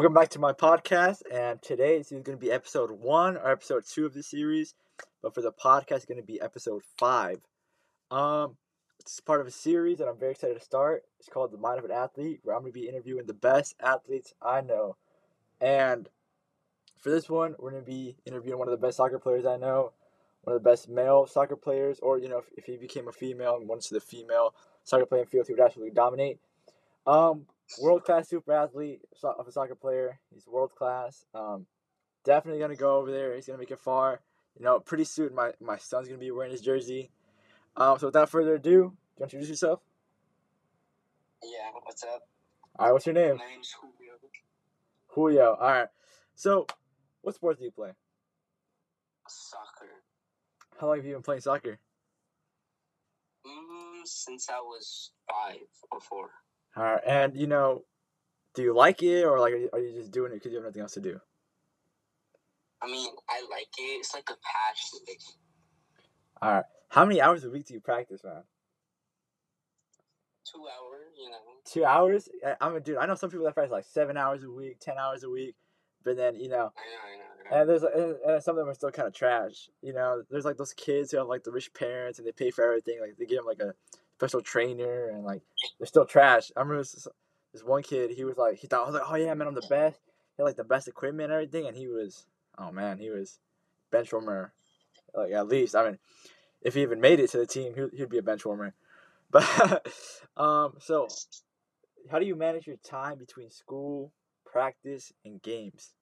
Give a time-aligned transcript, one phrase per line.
[0.00, 3.84] Welcome back to my podcast, and today is going to be episode one or episode
[3.86, 4.74] two of the series,
[5.22, 7.46] but for the podcast, it's going to be episode five.
[8.10, 8.56] Um,
[8.98, 11.04] it's part of a series that I'm very excited to start.
[11.18, 13.74] It's called The Mind of an Athlete, where I'm going to be interviewing the best
[13.78, 14.96] athletes I know.
[15.60, 16.08] And
[16.98, 19.58] for this one, we're going to be interviewing one of the best soccer players I
[19.58, 19.92] know,
[20.44, 23.12] one of the best male soccer players, or, you know, if, if he became a
[23.12, 26.38] female and wants to the female soccer playing field, he would absolutely dominate.
[27.06, 27.44] Um,
[27.78, 30.18] world class super athlete of a soccer player.
[30.32, 31.24] He's world class.
[31.34, 31.66] Um,
[32.24, 33.34] definitely gonna go over there.
[33.34, 34.20] He's gonna make it far.
[34.58, 37.10] You know, pretty soon my, my son's gonna be wearing his jersey.
[37.76, 38.82] Um, so without further ado, do you
[39.18, 39.80] want to introduce yourself?
[41.42, 42.22] Yeah, what's up?
[42.78, 43.36] All right, what's your name?
[43.36, 44.14] My name's Julio.
[45.08, 45.56] Julio.
[45.60, 45.88] All right.
[46.34, 46.66] So,
[47.22, 47.90] what sports do you play?
[49.28, 49.90] Soccer.
[50.80, 51.78] How long have you been playing soccer?
[53.46, 55.60] Mm, since I was five
[55.90, 56.30] or four.
[56.76, 57.84] All right, and you know,
[58.54, 60.82] do you like it or like are you, just doing it because you have nothing
[60.82, 61.20] else to do?
[62.82, 63.82] I mean, I like it.
[63.82, 65.00] It's like a passion.
[66.40, 66.64] All right.
[66.88, 68.42] How many hours a week do you practice, man?
[70.44, 71.36] Two hours, you know.
[71.64, 72.28] Two hours?
[72.60, 72.96] I'm a dude.
[72.96, 75.54] I know some people that practice like seven hours a week, ten hours a week,
[76.04, 77.60] but then you know, I know, I know.
[77.60, 77.70] I know.
[77.70, 79.68] and there's and some of them are still kind of trash.
[79.82, 82.50] You know, there's like those kids who have like the rich parents and they pay
[82.50, 82.98] for everything.
[83.00, 83.74] Like they give them like a
[84.20, 85.40] special trainer and like
[85.78, 86.52] they're still trash.
[86.54, 87.08] I remember this,
[87.54, 88.10] this one kid.
[88.10, 89.98] He was like he thought I was like, oh yeah, man, I'm the best.
[90.36, 92.26] He had like the best equipment and everything, and he was
[92.58, 93.38] oh man, he was
[93.90, 94.52] bench warmer.
[95.14, 95.98] Like at least I mean,
[96.60, 98.74] if he even made it to the team, he he'd be a bench warmer.
[99.32, 99.86] But
[100.36, 101.06] um, so
[102.10, 104.12] how do you manage your time between school,
[104.44, 105.94] practice, and games?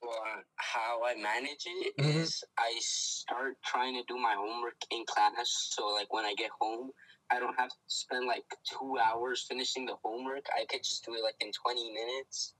[0.00, 0.22] Well,
[0.56, 2.44] how I manage it is Mhm.
[2.58, 5.50] I start trying to do my homework in class.
[5.50, 6.92] So, like, when I get home,
[7.30, 10.46] I don't have to spend like two hours finishing the homework.
[10.56, 12.54] I could just do it like in 20 minutes.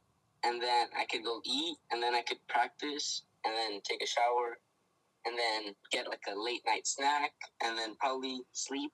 [0.45, 4.07] And then I could go eat, and then I could practice, and then take a
[4.07, 4.59] shower,
[5.25, 8.93] and then get like a late night snack, and then probably sleep,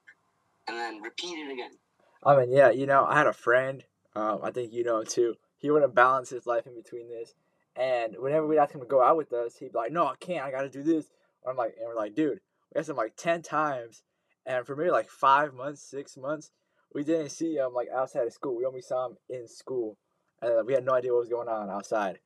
[0.68, 1.78] and then repeat it again.
[2.22, 3.84] I mean, yeah, you know, I had a friend.
[4.14, 5.36] Um, I think you know too.
[5.58, 7.34] He wouldn't balance his life in between this,
[7.76, 10.14] and whenever we'd ask him to go out with us, he'd be like, "No, I
[10.20, 10.44] can't.
[10.44, 11.10] I got to do this."
[11.44, 12.40] And I'm like, and we're like, "Dude,
[12.72, 14.02] we asked him like ten times,
[14.46, 16.50] and for maybe like five months, six months,
[16.92, 18.56] we didn't see him like outside of school.
[18.56, 19.96] We only saw him in school,
[20.40, 22.18] and we had no idea what was going on outside."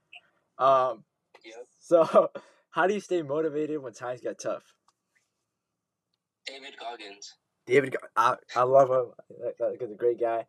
[0.58, 1.04] Um,
[1.80, 2.30] so
[2.70, 4.74] how do you stay motivated when times get tough?
[6.46, 7.34] David Goggins.
[7.66, 9.12] David, I, I love him.
[9.42, 10.46] That, that guy's a great guy.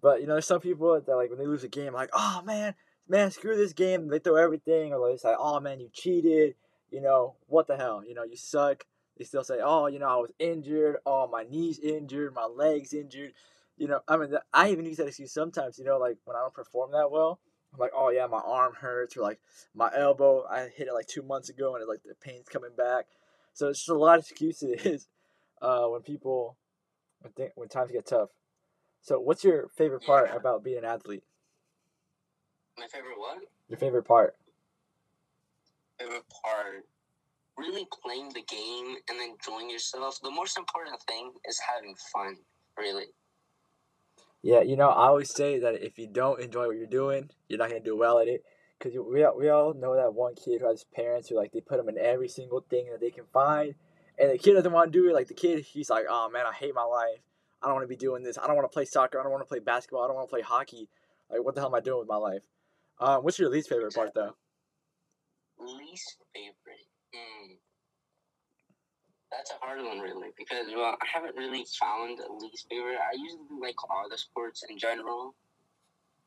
[0.00, 2.42] But you know, there's some people that like when they lose a game, like, oh
[2.44, 2.74] man,
[3.08, 4.08] man, screw this game.
[4.08, 6.54] They throw everything, or they say, oh man, you cheated.
[6.90, 8.02] You know what the hell?
[8.06, 8.84] You know you suck.
[9.18, 10.96] They still say, oh, you know, I was injured.
[11.06, 13.32] Oh, my knees injured, my legs injured.
[13.76, 15.78] You know, I mean, I even use that excuse sometimes.
[15.78, 17.40] You know, like when I don't perform that well,
[17.72, 19.40] I'm like, oh yeah, my arm hurts, or like
[19.74, 22.72] my elbow, I hit it like two months ago, and it, like the pain's coming
[22.76, 23.06] back.
[23.52, 25.08] So it's just a lot of excuses
[25.62, 26.56] uh, when people
[27.20, 28.30] when, th- when times get tough.
[29.00, 31.24] So, what's your favorite part about being an athlete?
[32.78, 33.38] My favorite what?
[33.68, 34.34] Your favorite part?
[35.98, 36.84] favorite part
[37.56, 42.36] really playing the game and enjoying yourself the most important thing is having fun
[42.76, 43.06] really
[44.42, 47.58] Yeah, you know, I always say that if you don't enjoy what you're doing, you're
[47.58, 48.42] not gonna do well at it.
[48.80, 51.60] Cause we all, we all know that one kid who has parents who like they
[51.60, 53.74] put him in every single thing that they can find,
[54.18, 55.14] and the kid doesn't want to do it.
[55.14, 57.20] Like the kid, he's like, oh man, I hate my life.
[57.62, 58.36] I don't want to be doing this.
[58.36, 59.18] I don't want to play soccer.
[59.18, 60.04] I don't want to play basketball.
[60.04, 60.90] I don't want to play hockey.
[61.30, 62.42] Like, what the hell am I doing with my life?
[63.00, 64.34] Um, what's your least favorite part though?
[65.58, 67.54] least favorite hmm.
[69.30, 73.14] that's a hard one really because well i haven't really found a least favorite i
[73.16, 75.34] usually like all the sports in general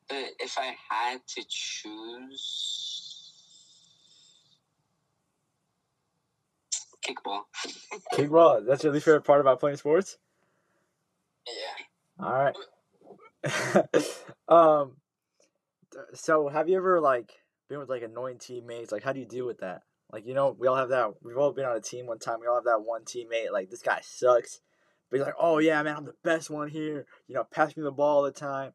[0.08, 3.24] but if i had to choose
[7.06, 7.42] kickball
[8.12, 8.66] Kickball.
[8.66, 10.18] That's your least favorite part about playing sports?
[11.46, 12.56] yeah All right.
[14.48, 14.96] um.
[16.06, 17.32] Th- So, have you ever like
[17.68, 18.92] been with like annoying teammates?
[18.92, 19.82] Like, how do you deal with that?
[20.12, 21.10] Like, you know, we all have that.
[21.22, 22.40] We've all been on a team one time.
[22.40, 23.52] We all have that one teammate.
[23.52, 24.60] Like, this guy sucks,
[25.10, 27.04] but he's like, oh yeah, man, I'm the best one here.
[27.26, 28.72] You know, pass me the ball all the time.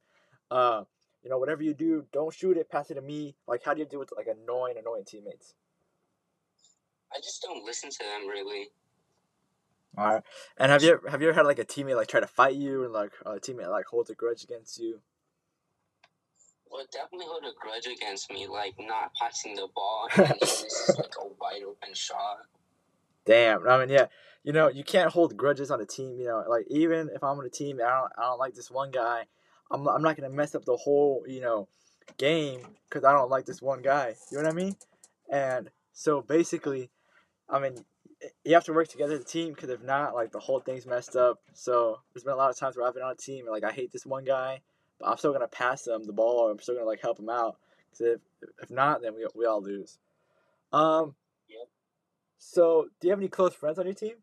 [0.51, 0.83] Uh,
[1.23, 2.69] you know, whatever you do, don't shoot it.
[2.69, 3.35] Pass it to me.
[3.47, 5.55] Like, how do you deal with like annoying, annoying teammates?
[7.15, 8.69] i just don't listen to them really
[9.97, 10.23] All right.
[10.57, 12.83] And have you have you ever had like a teammate like try to fight you
[12.83, 15.01] and like a teammate like holds a grudge against you?
[16.73, 21.13] Well, definitely hold a grudge against me, like not passing the ball and is like
[21.21, 22.47] a wide open shot.
[23.25, 23.67] Damn.
[23.67, 24.07] I mean, yeah.
[24.43, 26.19] You know, you can't hold grudges on a team.
[26.19, 28.55] You know, like even if I'm on a team and I don't, I don't like
[28.55, 29.25] this one guy,
[29.69, 31.67] I'm, I'm not gonna mess up the whole, you know,
[32.17, 34.15] game because I don't like this one guy.
[34.31, 34.75] You know what I mean?
[35.31, 36.89] And so basically,
[37.47, 37.85] I mean,
[38.43, 40.87] you have to work together as a team because if not, like the whole thing's
[40.87, 41.39] messed up.
[41.53, 43.63] So there's been a lot of times where I've been on a team and like
[43.63, 44.61] I hate this one guy,
[45.03, 47.29] but I'm still gonna pass them the ball or I'm still gonna like help them
[47.29, 47.57] out.
[47.91, 48.21] Because if
[48.61, 49.97] if not, then we we all lose.
[50.71, 51.15] Um.
[51.49, 51.67] Yep.
[52.37, 54.15] So, do you have any close friends on your team?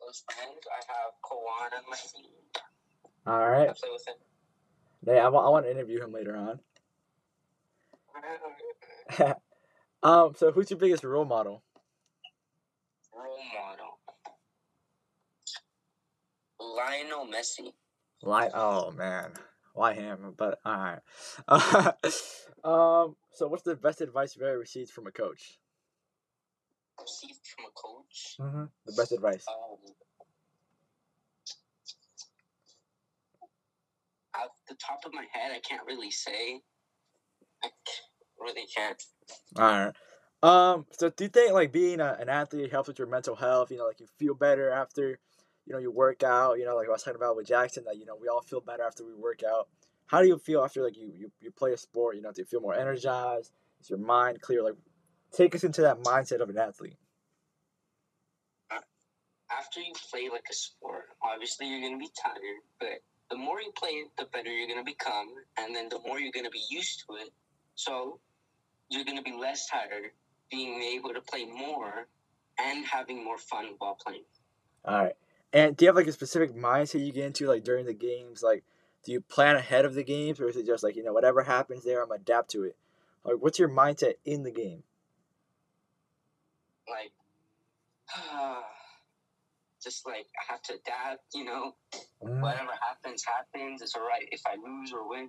[0.00, 2.30] Close friends, I have Kawan on my team.
[3.26, 3.68] All right.
[3.68, 4.14] I play with him.
[5.06, 6.60] Yeah, I want I want to interview him later on.
[10.02, 10.34] um.
[10.36, 11.62] So, who's your biggest role model?
[13.14, 13.98] Role model.
[16.60, 17.72] Lionel Messi.
[18.22, 19.32] Like, oh man,
[19.74, 20.34] why him?
[20.36, 21.00] But all right.
[22.64, 23.16] um.
[23.32, 25.58] So, what's the best advice you've ever received from a coach?
[27.00, 28.36] Received from a coach.
[28.40, 28.64] Mm-hmm.
[28.86, 29.44] The best advice.
[29.48, 29.94] Um,
[34.34, 36.60] off the top of my head, I can't really say.
[37.62, 37.68] I
[38.40, 39.02] really can't.
[39.56, 39.94] All right.
[40.42, 40.86] Um.
[40.90, 43.70] So, do you think like being a, an athlete helps with your mental health?
[43.70, 45.20] You know, like you feel better after,
[45.68, 46.58] you know, you work out.
[46.58, 48.60] You know, like I was talking about with Jackson, that you know we all feel
[48.60, 49.68] better after we work out.
[50.06, 52.16] How do you feel after like you you, you play a sport?
[52.16, 53.52] You know, do you feel more energized?
[53.80, 54.62] Is your mind clear?
[54.62, 54.76] Like,
[55.30, 56.96] take us into that mindset of an athlete.
[59.50, 63.72] After you play like a sport, obviously you're gonna be tired, but the more you
[63.76, 67.04] play it, the better you're gonna become, and then the more you're gonna be used
[67.06, 67.30] to it.
[67.74, 68.20] So
[68.88, 70.12] you're gonna be less tired,
[70.50, 72.06] being able to play more,
[72.58, 74.24] and having more fun while playing.
[74.84, 75.14] All right.
[75.52, 78.42] And do you have like a specific mindset you get into like during the games?
[78.42, 78.64] Like,
[79.04, 81.42] do you plan ahead of the games, or is it just like you know whatever
[81.42, 82.76] happens there, I'm adapt to it?
[83.24, 84.82] Like, what's your mindset in the game?
[86.88, 87.12] Like,
[89.82, 91.74] just like I have to adapt, you know.
[92.22, 92.40] Mm.
[92.40, 93.80] Whatever happens, happens.
[93.80, 95.28] It's alright if I lose or win.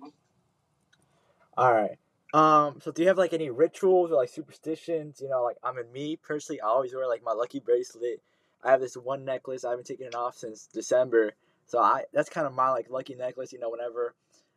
[1.56, 1.98] All right.
[2.32, 2.80] Um.
[2.80, 5.20] So, do you have like any rituals or like superstitions?
[5.20, 8.22] You know, like I'm mean, me personally, I always wear like my lucky bracelet.
[8.62, 9.64] I have this one necklace.
[9.64, 11.32] I haven't taken it off since December.
[11.66, 13.52] So I that's kind of my like lucky necklace.
[13.52, 14.14] You know, whenever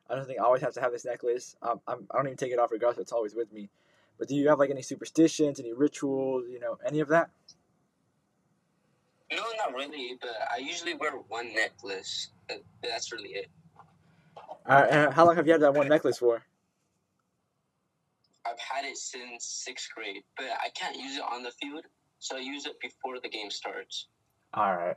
[0.10, 1.56] I don't think I always have to have this necklace.
[1.62, 3.04] Um, I'm, I don't even take it off regardless.
[3.04, 3.70] It's always with me.
[4.18, 6.46] But do you have like any superstitions, any rituals?
[6.50, 7.30] You know, any of that?
[9.32, 12.30] No, not really, but I usually wear one necklace.
[12.84, 13.48] That's really it.
[14.38, 14.90] All right.
[14.90, 16.44] And how long have you had that one necklace for?
[18.46, 21.86] I've had it since sixth grade, but I can't use it on the field,
[22.24, 24.08] so I use it before the game starts.
[24.54, 24.96] All right.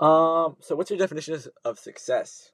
[0.00, 0.56] Um.
[0.60, 2.52] So, what's your definition of- success?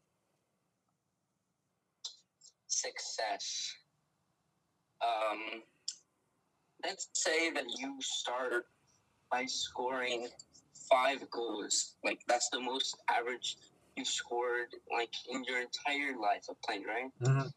[2.67, 3.73] Success.
[5.01, 5.63] Um,
[6.85, 8.65] let's say that you start
[9.31, 10.27] by scoring
[10.91, 11.95] five goals.
[12.03, 13.57] Like that's the most average
[13.97, 17.11] you've scored like in your entire life of playing, right?
[17.23, 17.49] Mm-hmm.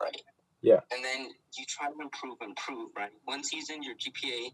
[0.00, 0.22] Right.
[0.62, 0.80] Yeah.
[0.92, 3.10] And then you try to improve, improve, right?
[3.24, 4.52] One season, your GPA,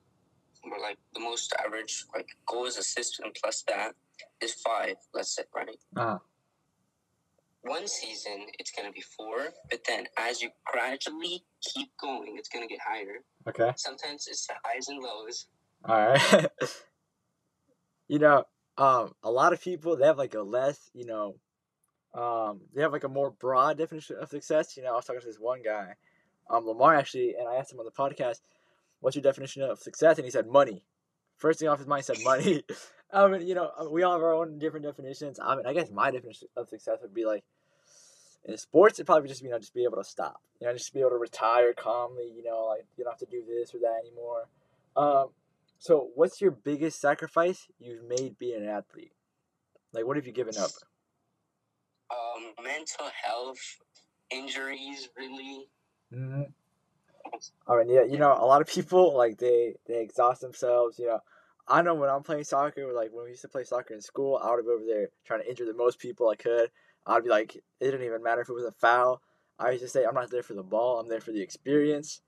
[0.65, 3.93] or like the most average, like goals, assists, and plus that
[4.43, 4.97] is five.
[5.15, 5.69] Let's say, right?
[5.97, 6.19] Uh-huh.
[7.63, 12.69] One season, it's gonna be four, but then as you gradually keep going, it's gonna
[12.69, 13.25] get higher.
[13.49, 13.73] Okay.
[13.77, 15.47] Sometimes it's the highs and lows.
[15.85, 16.47] All right.
[18.09, 18.45] you know,
[18.79, 21.35] um, a lot of people they have like a less, you know,
[22.15, 24.77] um, they have like a more broad definition of success.
[24.77, 25.95] You know, I was talking to this one guy,
[26.51, 28.41] um, Lamar actually, and I asked him on the podcast,
[29.01, 30.85] "What's your definition of success?" And he said money.
[31.37, 32.63] First thing off his mind said money.
[33.13, 35.39] I mean, you know, we all have our own different definitions.
[35.43, 37.45] I mean, I guess my definition of success would be like
[38.47, 40.41] in sports, it'd probably just you know just be able to stop.
[40.61, 42.33] You know, just be able to retire calmly.
[42.35, 44.49] You know, like you don't have to do this or that anymore.
[44.97, 45.31] Um,
[45.79, 49.13] so, what's your biggest sacrifice you've made being an athlete?
[49.93, 50.71] Like, what have you given up?
[52.11, 53.59] Um, mental health,
[54.31, 55.69] injuries, really.
[56.13, 56.43] Mm-hmm.
[57.69, 60.99] I mean, yeah, you know, a lot of people like they they exhaust themselves.
[60.99, 61.21] You know,
[61.69, 64.41] I know when I'm playing soccer, like when we used to play soccer in school,
[64.43, 66.71] I would be over there trying to injure the most people I could.
[67.07, 69.21] I'd be like, it didn't even matter if it was a foul.
[69.59, 70.99] I used to say, I'm not there for the ball.
[70.99, 72.21] I'm there for the experience.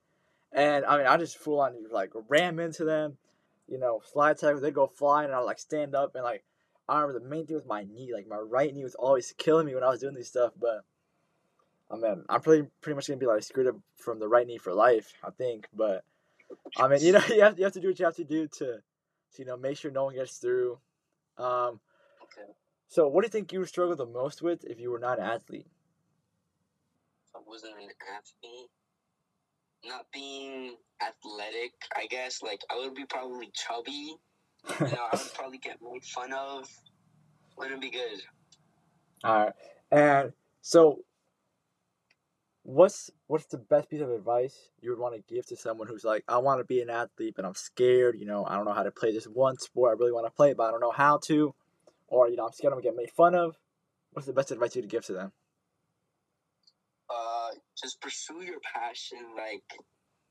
[0.53, 3.19] And I mean, I just full on like ram into them,
[3.67, 4.61] you know, slide tackle.
[4.61, 6.45] They go flying, and I like stand up and like.
[6.91, 8.13] I remember the main thing was my knee.
[8.15, 10.55] Like my right knee was always killing me when I was doing this stuff.
[10.59, 10.85] But
[11.91, 14.59] I mean, I'm pretty pretty much gonna be like screwed up from the right knee
[14.59, 15.13] for life.
[15.25, 15.69] I think.
[15.75, 16.05] But
[16.77, 18.47] I mean, you know, you have you have to do what you have to do
[18.47, 18.81] to, to
[19.39, 20.79] you know, make sure no one gets through.
[21.39, 21.81] Um,
[22.23, 22.47] Okay.
[22.89, 25.19] so what do you think you would struggle the most with if you were not
[25.19, 25.67] an athlete?
[27.35, 28.71] I wasn't an athlete.
[29.87, 32.43] Not being athletic, I guess.
[32.43, 34.17] Like I would be probably chubby.
[34.81, 36.69] You know, I would probably get made fun of.
[37.57, 38.21] Wouldn't be good.
[39.25, 39.53] All right.
[39.91, 41.01] And so,
[42.69, 46.05] what's what's the best piece of advice you would want to give to someone who's
[46.05, 48.19] like, I want to be an athlete, but I'm scared.
[48.19, 50.31] You know, I don't know how to play this one sport I really want to
[50.31, 51.55] play, but I don't know how to,
[52.09, 53.57] or you know, I'm scared I'm gonna get made fun of.
[54.13, 55.33] What's the best advice you would give to them?
[57.09, 59.19] Uh, just pursue your passion.
[59.35, 59.65] Like,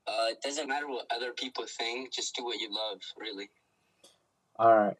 [0.06, 2.13] uh, it doesn't matter what other people think.
[2.13, 3.00] Just do what you love.
[3.20, 3.50] Really.
[4.58, 4.98] All right.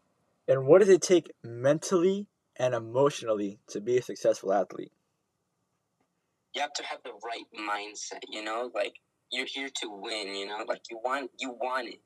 [0.48, 2.26] And what does it take mentally
[2.56, 4.92] and emotionally to be a successful athlete?
[6.58, 8.24] You have to have the right mindset.
[8.30, 8.96] You know, like
[9.32, 10.34] you're here to win.
[10.34, 12.00] You know, like you want you want it.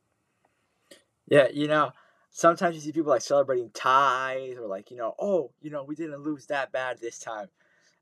[1.26, 1.94] Yeah, you know,
[2.32, 5.96] sometimes you see people like celebrating ties or like, you know, oh, you know, we
[5.96, 7.48] didn't lose that bad this time.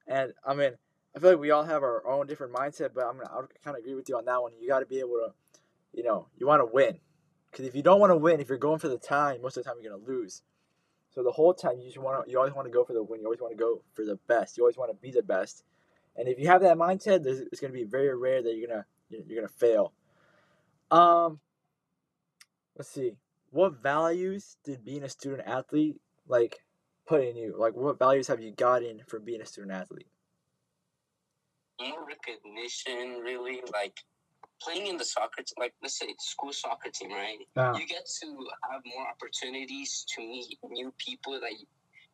[0.08, 0.72] And I mean,
[1.15, 3.77] I feel like we all have our own different mindset, but I'm gonna I kind
[3.77, 4.53] of agree with you on that one.
[4.60, 5.34] You got to be able to,
[5.94, 6.98] you know, you want to win,
[7.51, 9.63] because if you don't want to win, if you're going for the tie, most of
[9.63, 10.41] the time you're gonna lose.
[11.12, 13.03] So the whole time you just want to, you always want to go for the
[13.03, 13.20] win.
[13.20, 14.58] You always want to go for the best.
[14.58, 15.63] You always want to be the best.
[16.19, 19.41] And if you have that mindset, it's gonna be very rare that you're gonna you're
[19.41, 19.93] gonna fail.
[20.91, 21.39] Um,
[22.77, 23.13] let's see.
[23.51, 26.59] What values did being a student athlete like
[27.07, 27.55] put in you?
[27.57, 30.07] Like, what values have you gotten from being a student athlete?
[31.79, 33.61] more recognition, really.
[33.73, 33.97] Like
[34.61, 37.38] playing in the soccer, like let's say school soccer team, right?
[37.55, 37.73] Yeah.
[37.75, 38.27] You get to
[38.69, 41.65] have more opportunities to meet new people that you,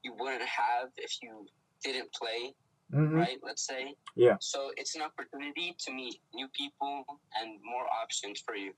[0.04, 1.48] you wouldn't have if you
[1.84, 2.54] didn't play,
[2.94, 3.16] Mm-hmm.
[3.16, 3.38] right?
[3.44, 3.96] Let's say.
[4.16, 4.36] Yeah.
[4.40, 7.06] So it's an opportunity to meet new people
[7.42, 8.74] and more options for you.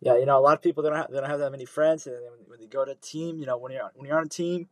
[0.00, 1.64] Yeah, you know, a lot of people they don't have, they don't have that many
[1.64, 2.16] friends, and
[2.46, 4.68] when, they go to a team, you know, when you're when you're on a team,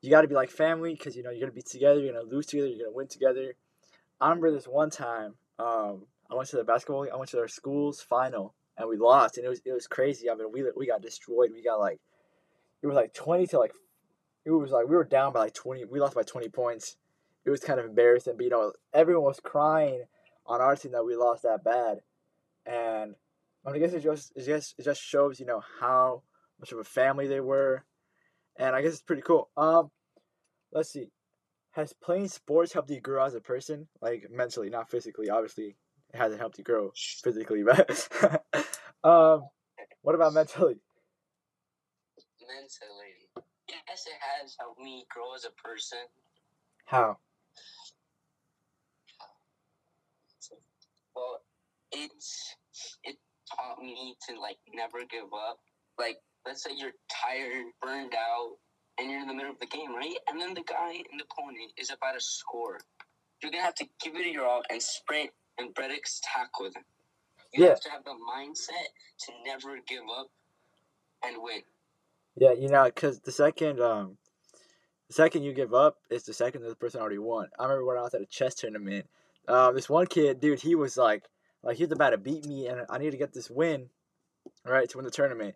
[0.00, 2.24] you got to be like family because you know you're gonna be together, you're gonna
[2.24, 3.54] lose together, you're gonna win together.
[4.20, 7.48] I remember this one time, um, I went to the basketball, I went to our
[7.48, 10.30] school's final, and we lost, and it was it was crazy.
[10.30, 11.50] I mean, we we got destroyed.
[11.52, 11.98] We got like
[12.82, 13.72] it was like twenty to like
[14.44, 15.84] it was like we were down by like twenty.
[15.84, 16.96] We lost by twenty points.
[17.44, 20.04] It was kind of embarrassing, but you know, everyone was crying
[20.46, 21.98] on our team that we lost that bad,
[22.66, 23.14] and
[23.64, 26.22] I, mean, I guess it just it just it just shows you know how
[26.60, 27.84] much of a family they were,
[28.56, 29.50] and I guess it's pretty cool.
[29.56, 29.90] Um,
[30.72, 31.10] let's see,
[31.72, 35.30] has playing sports helped you grow as a person, like mentally, not physically?
[35.30, 35.76] Obviously,
[36.12, 38.08] it hasn't helped you grow physically, but
[39.04, 39.48] um,
[40.02, 40.76] what about mentally?
[42.40, 45.98] Mentally, yes, it has helped me grow as a person.
[46.84, 47.18] How?
[51.14, 51.42] Well,
[51.92, 52.56] it's
[53.04, 53.16] it
[53.54, 55.58] taught me to like never give up.
[55.98, 58.56] Like, let's say you're tired, burned out,
[58.98, 60.16] and you're in the middle of the game, right?
[60.28, 62.78] And then the guy in the opponent is about to score.
[63.42, 66.84] You're gonna have to give it your all and sprint and Bredic's tackle them.
[67.52, 67.70] You Yeah.
[67.70, 68.88] have to have the mindset
[69.26, 70.28] to never give up
[71.24, 71.62] and win.
[72.36, 74.16] Yeah, you know, because the second um,
[75.08, 77.48] the second you give up is the second that the person already won.
[77.58, 79.06] I remember when I was at a chess tournament.
[79.48, 81.24] Um, this one kid, dude, he was like,
[81.62, 83.90] like he was about to beat me, and I needed to get this win,
[84.64, 85.54] right, to win the tournament.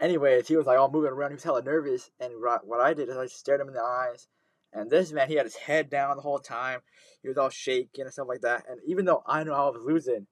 [0.00, 1.30] Anyways, he was like all moving around.
[1.30, 4.28] He was hella nervous, and what I did is I stared him in the eyes.
[4.72, 6.80] And this man, he had his head down the whole time.
[7.20, 8.64] He was all shaking and stuff like that.
[8.70, 10.26] And even though I knew I was losing,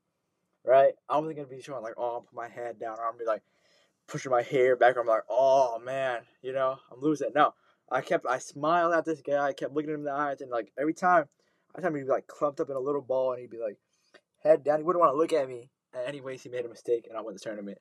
[0.65, 3.19] right, I wasn't gonna be showing like, oh, I'll put my head down, or I'm
[3.19, 3.43] be like
[4.07, 4.97] pushing my hair back.
[4.97, 7.33] I'm like, oh man, you know, I'm losing.
[7.35, 7.53] No,
[7.91, 9.49] I kept, I smiled at this guy.
[9.49, 11.27] I kept looking him in the eyes, and like every time,
[11.77, 13.77] every time he'd be like clumped up in a little ball, and he'd be like
[14.43, 14.79] head down.
[14.79, 15.71] He wouldn't want to look at me.
[16.07, 17.79] Anyways, he made a mistake, and I won the tournament.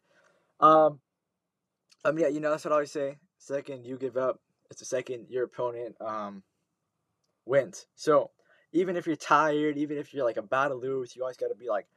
[0.59, 0.99] Um,
[2.05, 3.17] um, yeah, you know that's what I always say.
[3.37, 4.39] Second, you give up.
[4.69, 6.43] It's the second your opponent um
[7.45, 7.87] wins.
[7.95, 8.31] So
[8.71, 11.55] even if you're tired, even if you're like about to lose, you always got to
[11.55, 11.87] be like,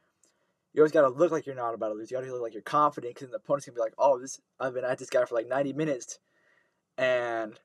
[0.73, 2.09] you always got to look like you're not about to lose.
[2.09, 4.41] You got to look like you're confident, because the opponent's gonna be like, oh, this
[4.59, 6.19] I've been at this guy for like 90 minutes,
[6.97, 7.59] and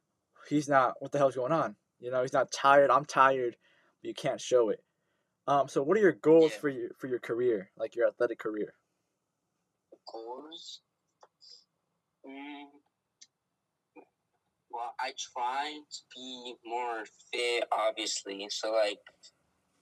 [0.49, 0.95] he's not.
[1.01, 1.77] What the hell's going on?
[2.01, 2.91] You know, he's not tired.
[2.91, 3.57] I'm tired,
[4.03, 4.83] but you can't show it.
[5.49, 6.59] Um, so what are your goals Yeah.
[6.61, 8.75] for your for your career, like your athletic career?
[10.13, 10.81] goals.
[12.27, 12.67] Mm,
[14.71, 18.47] well, I try to be more fit, obviously.
[18.51, 18.99] So, like,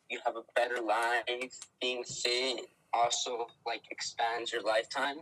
[0.09, 1.59] you have a better life.
[1.81, 5.19] Being fit also, like, expands your lifetime.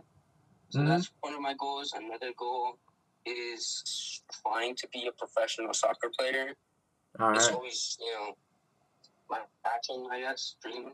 [0.69, 0.87] So, Mhm.
[0.87, 1.93] that's one of my goals.
[1.93, 2.79] Another goal
[3.25, 6.55] is trying to be a professional soccer player.
[7.19, 7.55] All It's right.
[7.55, 8.37] always, you know,
[9.63, 10.91] passion, I guess, dream.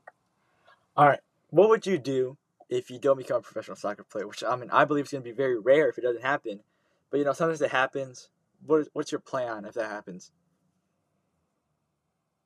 [0.95, 1.19] All right.
[1.49, 2.37] What would you do
[2.69, 4.27] if you don't become a professional soccer player?
[4.27, 6.61] Which I mean, I believe it's going to be very rare if it doesn't happen.
[7.09, 8.29] But you know, sometimes it happens.
[8.65, 10.31] What is, what's your plan if that happens?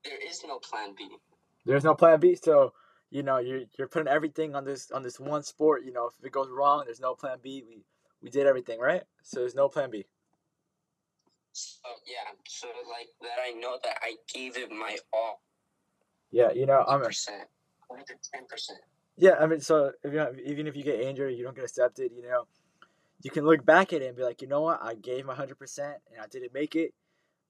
[0.03, 1.07] There is no plan B.
[1.65, 2.35] There's no plan B.
[2.35, 2.73] So
[3.11, 5.83] you know, you're you're putting everything on this on this one sport.
[5.85, 7.63] You know, if it goes wrong, there's no plan B.
[7.67, 7.83] We
[8.21, 9.03] we did everything right.
[9.23, 10.05] So there's no plan B.
[11.53, 15.41] So yeah, so like that I know that I gave it my all.
[16.35, 16.51] Yeah.
[16.51, 17.47] You know, I'm a, percent.
[18.33, 18.79] Ten percent.
[19.17, 22.11] Yeah, I mean, so if you even if you get injured, you don't get accepted.
[22.13, 22.47] You know,
[23.23, 25.33] you can look back at it and be like, you know what, I gave my
[25.33, 26.93] hundred percent and I didn't make it.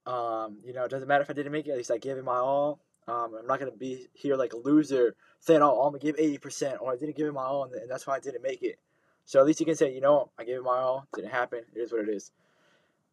[0.06, 1.72] Um, you know, it doesn't matter if I didn't make it.
[1.72, 2.80] At least I gave it my all.
[3.08, 6.38] Um, I'm not gonna be here like a loser saying, "Oh, I'm gonna give eighty
[6.38, 8.62] percent," or I didn't give it my all, and, and that's why I didn't make
[8.62, 8.78] it.
[9.26, 11.08] So at least you can say, you know, I gave it my all.
[11.16, 11.62] Didn't happen.
[11.76, 12.32] It is what it is.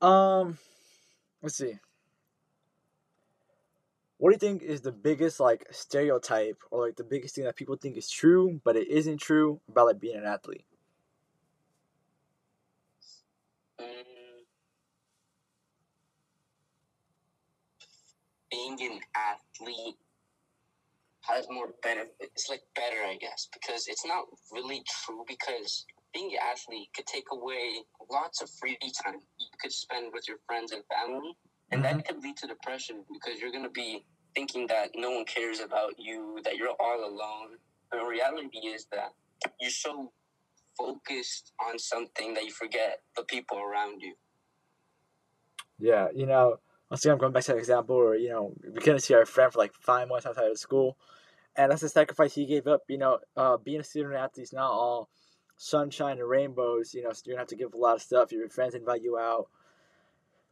[0.03, 0.59] Um,
[1.43, 1.79] let's see.
[4.23, 7.57] What do you think is the biggest like stereotype or like the biggest thing that
[7.57, 10.65] people think is true but it isn't true about like being an athlete?
[13.81, 14.47] Mm,
[18.49, 19.97] being an athlete
[21.23, 22.15] has more benefit.
[22.21, 25.25] It's like better, I guess, because it's not really true.
[25.27, 30.29] Because being an athlete could take away lots of free time you could spend with
[30.29, 31.37] your friends and family,
[31.73, 35.61] and that could lead to depression because you're gonna be thinking that no one cares
[35.61, 37.59] about you, that you're all alone.
[37.91, 39.13] The reality is that
[39.61, 40.13] you're so
[40.79, 44.15] focused on something that you forget the people around you.
[45.79, 46.59] Yeah, you know,
[46.91, 49.27] let's say I'm going back to that example where, you know, we couldn't see our
[49.27, 50.97] friend for like five months outside of school.
[51.57, 52.83] And that's the sacrifice he gave up.
[52.89, 55.11] You know, uh, being a student athlete is not all
[55.57, 56.95] sunshine and rainbows.
[56.95, 58.33] You know, so you're going to have to give a lot of stuff.
[58.33, 59.49] Your friends invite you out.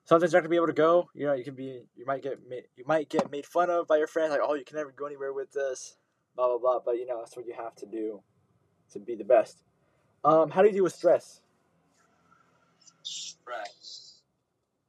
[0.04, 1.09] Sometimes you're not gonna be able to go.
[1.14, 3.87] You know, you can be, you might get, made, you might get made fun of
[3.87, 5.97] by your friends, like, oh, you can never go anywhere with this,
[6.35, 6.80] blah blah blah.
[6.85, 8.23] But you know, that's what you have to do
[8.92, 9.62] to be the best.
[10.25, 11.40] Um, how do you deal with stress?
[13.02, 14.21] Stress.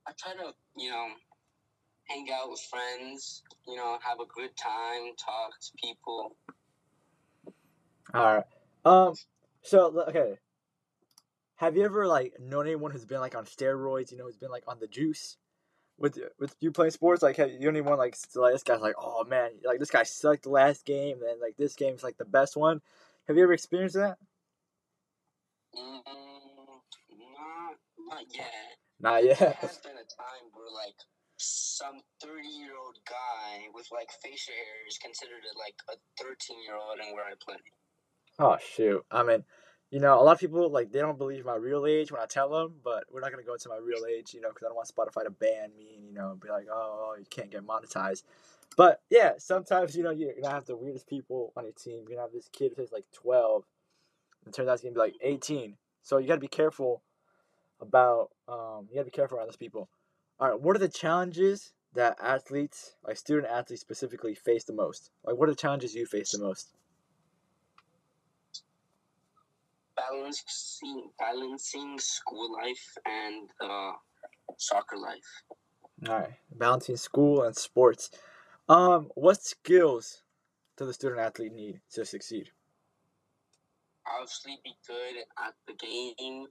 [0.08, 1.08] I try to, you know,
[2.10, 3.44] hang out with friends.
[3.68, 6.36] You know, have a good time, talk to people.
[8.13, 8.44] All right.
[8.84, 9.13] Um.
[9.62, 10.38] So okay.
[11.62, 14.12] Have you ever like known anyone who's been like on steroids?
[14.12, 15.38] You know, who's been like on the juice?
[16.00, 19.24] With with you playing sports, like have you anyone like like this guy's like, oh
[19.25, 22.57] man, like this guy sucked the last game, and like this game's like the best
[22.57, 22.81] one.
[23.27, 24.18] Have you ever experienced that?
[25.77, 26.01] Mm,
[27.29, 27.77] not,
[28.09, 28.48] not yet.
[29.00, 29.38] Not yet.
[29.38, 30.98] There has been a time where like
[31.38, 37.33] some thirty-year-old guy with like facial hair is considered like a thirteen-year-old, and where I
[37.40, 37.57] play.
[38.40, 39.05] Oh shoot!
[39.12, 39.44] I mean,
[39.92, 42.25] you know, a lot of people like they don't believe my real age when I
[42.25, 44.68] tell them, but we're not gonna go into my real age, you know, because I
[44.70, 47.68] don't want Spotify to ban me and you know be like, oh, you can't get
[47.68, 48.24] monetized.
[48.77, 52.06] But yeah, sometimes you know you're gonna have the weirdest people on your team.
[52.08, 53.66] You're gonna have this kid who's like twelve,
[54.46, 55.75] and turns out he's gonna be like eighteen.
[56.04, 57.04] So you gotta be careful
[57.82, 59.90] about um, you gotta be careful around those people.
[60.40, 65.12] All right, what are the challenges that athletes, like student athletes specifically, face the most?
[65.25, 66.72] Like, what are the challenges you face the most?
[70.11, 73.93] Balancing balancing school life and uh,
[74.57, 75.43] soccer life.
[76.09, 78.09] All right, balancing school and sports.
[78.67, 80.24] Um, what skills
[80.77, 82.50] does the student athlete need to succeed?
[84.05, 86.47] Obviously, be good at the game.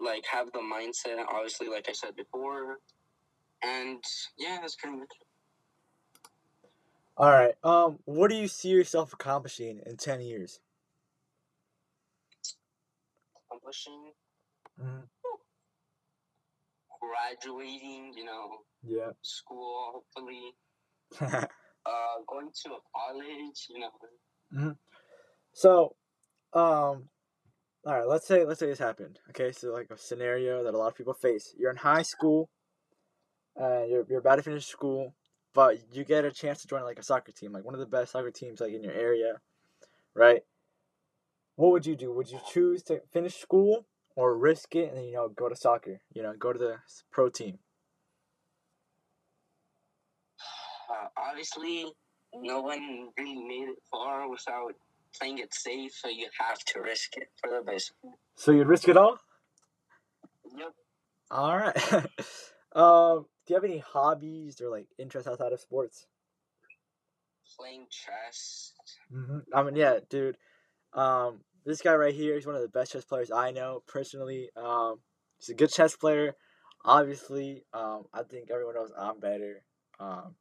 [0.00, 1.24] Like have the mindset.
[1.28, 2.78] Obviously, like I said before,
[3.62, 4.02] and
[4.38, 5.08] yeah, that's pretty much.
[5.20, 5.26] it.
[7.16, 7.54] All right.
[7.62, 10.60] Um, what do you see yourself accomplishing in ten years?
[13.74, 14.14] Accomplishing,
[14.78, 15.08] Mhm.
[17.00, 19.12] graduating, you know, Yeah.
[19.22, 20.56] school, hopefully,
[21.86, 24.76] uh, going to a college, you know.
[25.52, 25.96] so,
[26.52, 27.10] um,
[27.84, 28.06] all right.
[28.06, 29.18] Let's say let's say this happened.
[29.30, 31.54] Okay, so like a scenario that a lot of people face.
[31.58, 32.50] You're in high school,
[33.56, 35.14] and you're you're about to finish school,
[35.54, 37.86] but you get a chance to join like a soccer team, like one of the
[37.86, 39.40] best soccer teams like in your area,
[40.14, 40.42] right?
[41.56, 42.12] What would you do?
[42.12, 43.86] Would you choose to finish school
[44.16, 46.00] or risk it and you know go to soccer?
[46.12, 46.76] You know, go to the
[47.12, 47.58] pro team.
[50.90, 51.86] Uh, obviously,
[52.34, 54.74] no one really made it far without
[55.18, 57.92] playing it safe, so you have to risk it for the best.
[58.36, 59.18] So you'd risk it all?
[60.56, 60.72] Yep.
[61.30, 61.76] All right.
[62.74, 66.06] um, do you have any hobbies or like interests outside of sports?
[67.56, 68.72] Playing chess.
[69.10, 70.36] hmm I mean, yeah, dude.
[70.94, 74.50] Um, this guy right here is one of the best chess players I know personally.
[74.56, 75.00] Um,
[75.38, 76.34] he's a good chess player.
[76.84, 79.64] Obviously, um, I think everyone knows I'm better.
[79.98, 80.34] Um,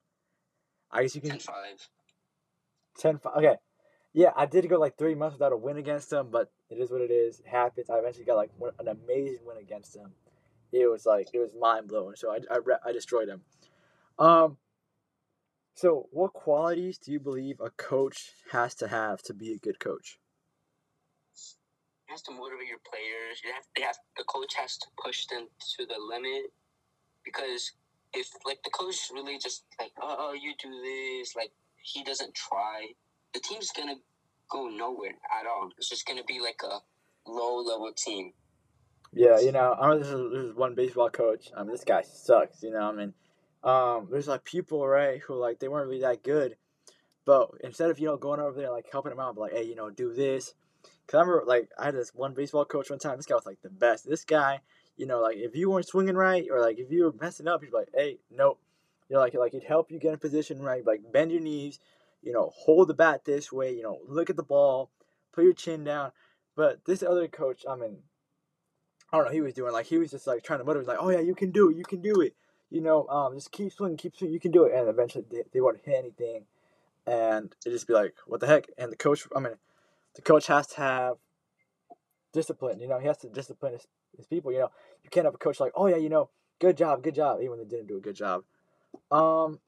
[0.92, 1.56] I guess you can 10 5.
[3.00, 3.34] 10 5.
[3.38, 3.56] Okay.
[4.14, 6.92] Yeah, I did go like three months without a win against him, but it is
[6.92, 7.40] what it is.
[7.40, 7.90] It happens.
[7.90, 10.12] I eventually got like an amazing win against him.
[10.72, 12.16] It was like it was mind blowing.
[12.16, 13.42] So I I, re- I destroyed him.
[14.20, 14.58] Um.
[15.76, 19.80] So what qualities do you believe a coach has to have to be a good
[19.80, 20.20] coach?
[22.14, 23.42] Have to motivate your players.
[23.44, 26.54] You have, they have, the coach has to push them to the limit
[27.26, 27.74] because
[28.14, 31.50] if like the coach really just like oh you do this like
[31.82, 32.86] he doesn't try
[33.34, 33.96] the team's gonna
[34.50, 35.70] go nowhere at all.
[35.78, 36.80] It's just gonna be like a
[37.30, 38.34] low level team.
[39.12, 41.50] Yeah, you know, I remember this is, this is one baseball coach.
[41.56, 42.64] I mean, this guy sucks.
[42.64, 43.14] You know, I mean,
[43.64, 46.56] um, there's like people right who like they weren't really that good,
[47.26, 49.76] but instead of you know going over there like helping them out, like hey, you
[49.76, 50.54] know, do this.
[51.08, 53.18] Cause I remember like I had this one baseball coach one time.
[53.18, 54.08] This guy was like the best.
[54.08, 54.62] This guy,
[54.96, 57.62] you know, like if you weren't swinging right or like if you were messing up,
[57.62, 58.60] he'd be like, hey, nope.
[59.10, 60.86] You know, like like he'd help you get in position right.
[60.86, 61.80] Like bend your knees.
[62.22, 63.76] You know, hold the bat this way.
[63.76, 64.90] You know, look at the ball.
[65.34, 66.12] Put your chin down.
[66.56, 67.98] But this other coach, I mean,
[69.12, 70.98] I don't know, he was doing like he was just like trying to motivate, like,
[71.00, 72.36] oh yeah, you can do it, you can do it.
[72.70, 74.74] You know, um, just keep swinging, keep swinging, you can do it.
[74.74, 76.46] And eventually they, they wouldn't hit anything,
[77.06, 78.68] and it'd just be like, what the heck?
[78.78, 79.54] And the coach, I mean,
[80.16, 81.14] the coach has to have
[82.34, 82.80] discipline.
[82.80, 84.52] You know, he has to discipline his, his people.
[84.52, 84.72] You know,
[85.04, 87.52] you can't have a coach like, oh yeah, you know, good job, good job, even
[87.52, 88.44] when they didn't do a good job.
[89.12, 89.60] Um,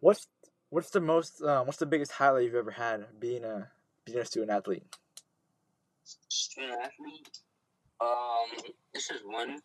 [0.00, 0.26] what's
[0.70, 3.68] what's the most um, what's the biggest highlight you've ever had being a
[4.04, 4.84] being a student athlete?
[6.28, 7.38] Student athlete.
[8.00, 9.58] Um, this is one.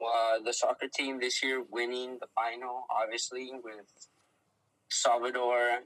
[0.00, 4.08] Uh, the soccer team this year winning the final, obviously with
[4.88, 5.80] Salvador.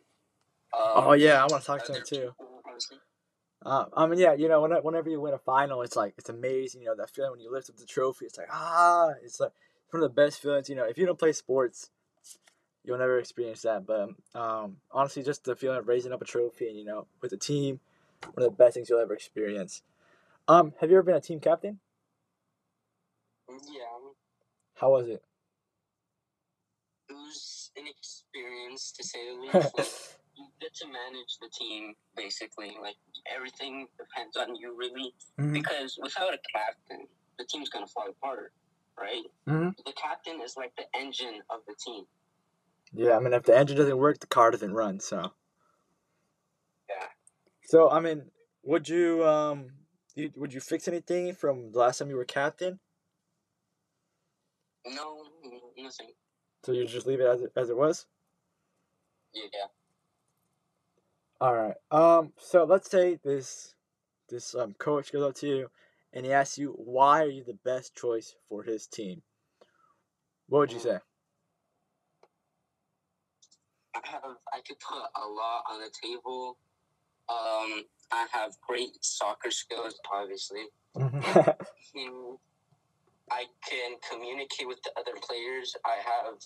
[0.75, 2.35] Um, Oh yeah, I want to talk to him too.
[3.65, 6.29] Uh, I mean, yeah, you know, whenever, whenever you win a final, it's like it's
[6.29, 6.81] amazing.
[6.83, 9.53] You know, that feeling when you lift up the trophy, it's like ah, it's like
[9.91, 10.69] one of the best feelings.
[10.69, 11.91] You know, if you don't play sports,
[12.85, 13.87] you'll never experience that.
[13.87, 17.33] But um, honestly, just the feeling of raising up a trophy and you know, with
[17.33, 17.81] a team,
[18.35, 19.83] one of the best things you'll ever experience.
[20.49, 21.79] Um, have you ever been a team captain?
[23.49, 24.11] Yeah,
[24.75, 25.23] How was it?
[27.09, 30.17] it was an experience to say the least.
[30.35, 32.77] You get to manage the team basically.
[32.81, 32.97] Like
[33.35, 35.15] everything depends on you, really.
[35.39, 35.53] Mhm.
[35.53, 37.07] Because without a captain,
[37.39, 38.53] the team's gonna fall apart,
[38.99, 39.25] right?
[39.47, 39.77] Mhm.
[39.85, 42.07] The captain is like the engine of the team.
[42.93, 45.01] Yeah, I mean, if the engine doesn't work, the car doesn't run.
[45.01, 45.33] So.
[46.89, 47.09] Yeah.
[47.65, 48.31] So I mean,
[48.63, 49.71] would you um,
[50.37, 52.81] would you fix anything from the last time you were captain?
[54.85, 55.25] No,
[55.77, 56.13] nothing.
[56.65, 58.07] So you just leave it as it, as it was?
[59.33, 59.67] Yeah.
[61.43, 61.75] All right.
[61.91, 62.33] Um.
[62.39, 63.75] So let's say this
[64.29, 65.71] this um coach goes up to you,
[66.13, 69.23] and he asks you why are you the best choice for his team.
[70.49, 70.99] What would you say?
[73.97, 74.23] I have
[74.55, 76.59] I could put a lot on the table.
[77.29, 80.67] Um, I have great soccer skills, obviously.
[81.95, 82.37] Hmm,
[83.31, 85.75] I can communicate with the other players.
[85.85, 86.39] I have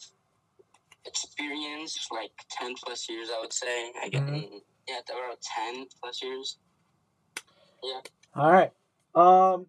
[1.04, 3.92] experience, like ten plus years, I would say.
[4.02, 4.62] I get Mhm.
[4.88, 6.58] Yeah, around ten plus years.
[7.82, 8.00] Yeah.
[8.34, 8.72] All right.
[9.14, 9.66] Um.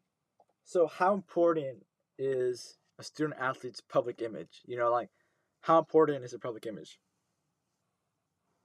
[0.63, 1.85] So how important
[2.17, 4.61] is a student athlete's public image?
[4.65, 5.09] You know, like
[5.61, 6.99] how important is a public image?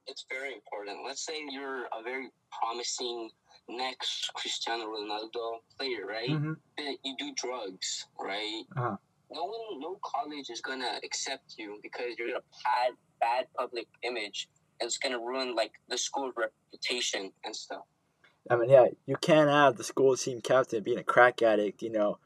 [0.06, 0.98] It's very important.
[1.06, 3.30] Let's say you're a very promising
[3.68, 6.30] next Cristiano Ronaldo player, right?
[6.30, 6.52] Mm-hmm.
[6.78, 8.64] that you do drugs, right?
[8.76, 8.96] Uh-huh.
[9.30, 14.48] No one, no college is gonna accept you because you're gonna bad, bad public image.
[14.82, 17.82] It's gonna ruin like the school reputation and stuff.
[18.50, 21.90] I mean, yeah, you can't have the school team captain being a crack addict, you
[21.90, 22.18] know,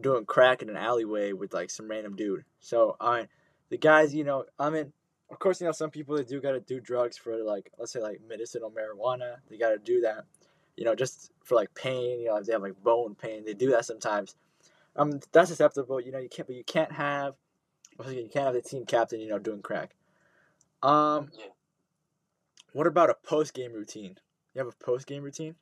[0.00, 2.44] doing crack in an alleyway with like some random dude.
[2.60, 3.28] So I mean,
[3.70, 4.92] the guys, you know, I mean,
[5.30, 8.00] of course, you know, some people they do gotta do drugs for like, let's say
[8.00, 9.36] like medicinal marijuana.
[9.48, 10.24] They gotta do that,
[10.76, 12.20] you know, just for like pain.
[12.20, 14.34] You know, if they have like bone pain, they do that sometimes.
[14.96, 16.00] Um, that's acceptable.
[16.00, 17.34] You know, you can't, but you can't have,
[18.08, 19.94] you can't have the team captain, you know, doing crack.
[20.82, 21.46] Um, Yeah.
[22.74, 24.16] What about a post game routine?
[24.52, 25.54] You have a post game routine?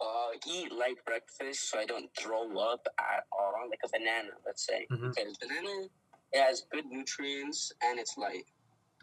[0.00, 4.66] Uh, eat light breakfast so I don't throw up at all, like a banana, let's
[4.66, 4.86] say.
[4.90, 5.14] Mhm.
[5.14, 5.88] Because banana
[6.32, 8.46] it has good nutrients and it's light.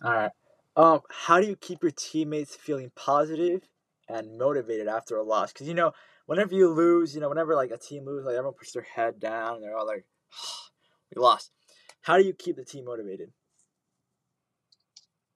[0.04, 0.32] All right.
[0.76, 3.68] Um, how do you keep your teammates feeling positive
[4.10, 5.54] and motivated after a loss?
[5.54, 5.94] Because you know,
[6.26, 9.20] whenever you lose, you know, whenever like a team loses, like everyone puts their head
[9.20, 10.06] down and they're all like,
[11.16, 11.52] "We lost."
[12.02, 13.32] How do you keep the team motivated?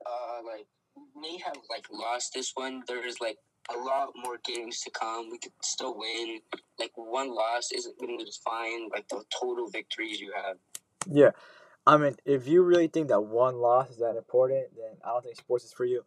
[0.07, 2.83] Uh, like we may have like lost this one.
[2.87, 3.37] There's like
[3.73, 5.29] a lot more games to come.
[5.29, 6.39] We could still win.
[6.79, 10.57] Like one loss isn't going to define like the total victories you have.
[11.09, 11.31] Yeah,
[11.87, 15.23] I mean, if you really think that one loss is that important, then I don't
[15.23, 16.03] think sports is for you.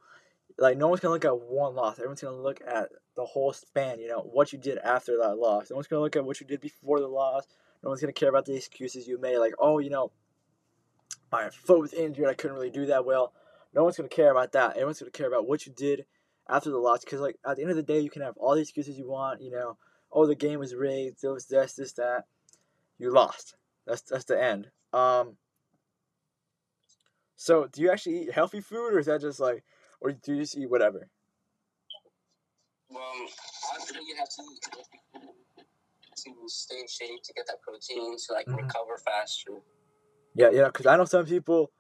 [0.58, 1.98] Like, no one's gonna look at one loss.
[1.98, 3.98] Everyone's gonna look at the whole span.
[3.98, 5.70] You know what you did after that loss.
[5.70, 7.46] No one's gonna look at what you did before the loss.
[7.82, 9.38] No one's gonna care about the excuses you made.
[9.38, 10.12] Like, oh, you know,
[11.32, 12.28] my foot was injured.
[12.28, 13.32] I couldn't really do that well.
[13.72, 14.72] No one's gonna care about that.
[14.72, 16.06] Everyone's gonna care about what you did
[16.48, 17.00] after the loss.
[17.04, 19.09] Because like at the end of the day, you can have all the excuses you
[19.09, 19.40] want.
[19.40, 19.78] You know,
[20.12, 21.22] oh, the game was rigged.
[21.22, 22.24] There was this, this, that.
[22.98, 23.54] You lost.
[23.87, 24.70] That's that's the end.
[24.92, 25.37] Um.
[27.37, 29.64] So, do you actually eat healthy food, or is that just like,
[30.00, 31.09] or do you just eat whatever?
[32.90, 33.02] Well,
[33.72, 35.64] obviously you have to eat healthy food
[36.16, 38.56] to stay in shape to get that protein to like Mhm.
[38.56, 39.62] recover faster.
[40.35, 41.72] Yeah, you know, because I know some people.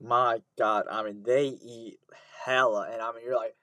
[0.00, 1.98] My God, I mean, they eat
[2.44, 3.54] hella, and I mean, you're like,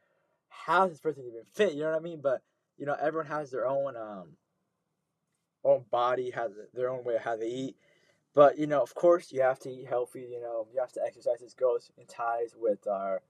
[0.49, 1.73] how is this person even fit?
[1.73, 2.19] You know what I mean?
[2.21, 2.41] But
[2.77, 4.37] you know, everyone has their own um,
[5.63, 7.75] own body, has their own way of how they eat.
[8.35, 10.27] But you know, of course, you have to eat healthy.
[10.31, 11.39] You know, you have to exercise.
[11.39, 13.21] This goes in ties with our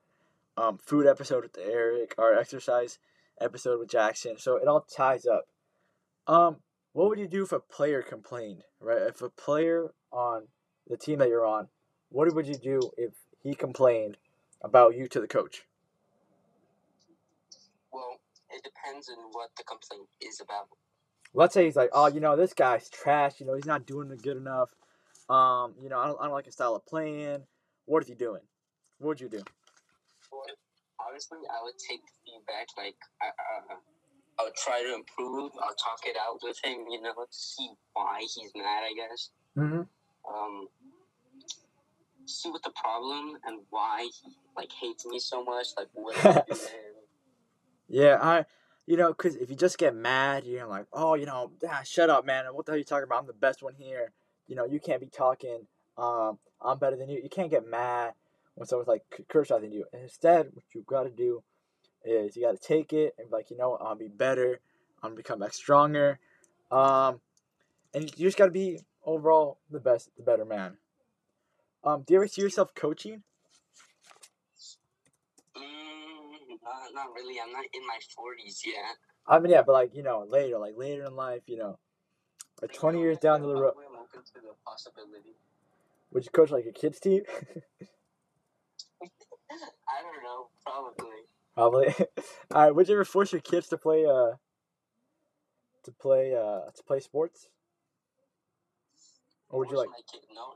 [0.57, 2.99] um, food episode with Eric, our exercise
[3.39, 4.37] episode with Jackson.
[4.37, 5.47] So it all ties up.
[6.27, 6.57] Um,
[6.93, 8.63] what would you do if a player complained?
[8.81, 10.47] Right, if a player on
[10.87, 11.67] the team that you're on,
[12.09, 14.17] what would you do if he complained
[14.61, 15.63] about you to the coach?
[17.91, 20.67] Well, it depends on what the complaint is about.
[21.33, 23.39] Let's say he's like, oh, you know, this guy's trash.
[23.39, 24.69] You know, he's not doing it good enough.
[25.29, 27.43] Um, you know, I don't, I don't like his style of playing.
[27.85, 28.41] What is he doing?
[28.99, 29.43] What would you do?
[30.31, 30.43] Well,
[31.07, 32.67] honestly, I would take the feedback.
[32.77, 33.75] Like, I, uh,
[34.39, 35.51] I would try to improve.
[35.61, 36.85] I'll talk it out with him.
[36.89, 38.83] You know, to see why he's mad.
[38.83, 39.29] I guess.
[39.57, 39.83] Mm-hmm.
[40.27, 40.67] Um,
[42.27, 45.67] see what the problem and why he like hates me so much.
[45.77, 46.93] Like, what did I do to him?
[47.89, 48.45] Yeah, I,
[48.85, 52.09] you know, because if you just get mad, you're like, oh, you know, ah, shut
[52.09, 52.45] up, man.
[52.51, 53.19] What the hell are you talking about?
[53.19, 54.11] I'm the best one here.
[54.47, 55.67] You know, you can't be talking.
[55.97, 57.21] Um, I'm better than you.
[57.21, 58.13] You can't get mad
[58.55, 59.85] when someone's like criticizing you.
[59.93, 61.43] And instead, what you got to do
[62.03, 64.59] is you got to take it and be like, you know, what, I'll be better.
[65.03, 66.19] I'm gonna become like stronger.
[66.71, 67.19] Um,
[67.93, 70.77] and you just got to be overall the best, the better man.
[71.83, 73.23] Um, do you ever see yourself coaching?
[75.55, 75.61] Mm,
[76.63, 77.39] not, not really.
[77.43, 78.75] I'm not in my forties yet.
[79.27, 81.77] I mean, yeah, but like you know, later, like later in life, you know,
[82.61, 85.35] like twenty years down the road, I'm open to the possibility.
[86.11, 87.23] would you coach like a kids team?
[89.01, 90.49] I don't know.
[90.65, 91.21] Probably.
[91.55, 92.07] Probably.
[92.53, 92.75] All right.
[92.75, 94.31] Would you ever force your kids to play uh
[95.83, 97.49] to play uh to play sports,
[99.49, 99.89] or would you like?
[99.89, 100.21] my kid?
[100.33, 100.53] No,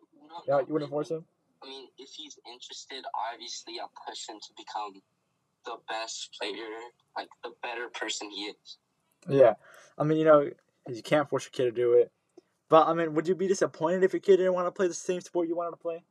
[0.48, 0.58] no.
[0.58, 1.26] Not you wouldn't force him.
[1.64, 5.02] I mean, if he's interested, obviously I'll push him to become
[5.66, 6.68] the best player,
[7.16, 8.78] like the better person he is.
[9.30, 9.54] Yeah.
[9.98, 10.50] I mean, you know,
[10.90, 12.12] you can't force your kid to do it.
[12.70, 14.94] But I mean, would you be disappointed if your kid didn't want to play the
[14.94, 16.04] same sport you wanted to play?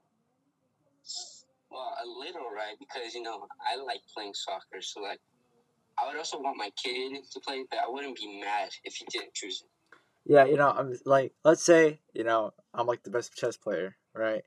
[1.70, 2.76] Well, a little, right?
[2.78, 5.20] Because you know I like playing soccer, so like
[5.98, 9.06] I would also want my kid to play, but I wouldn't be mad if he
[9.11, 9.70] didn't choose it.
[10.26, 13.96] Yeah, you know, I'm like, let's say, you know, I'm like the best chess player,
[14.14, 14.42] right?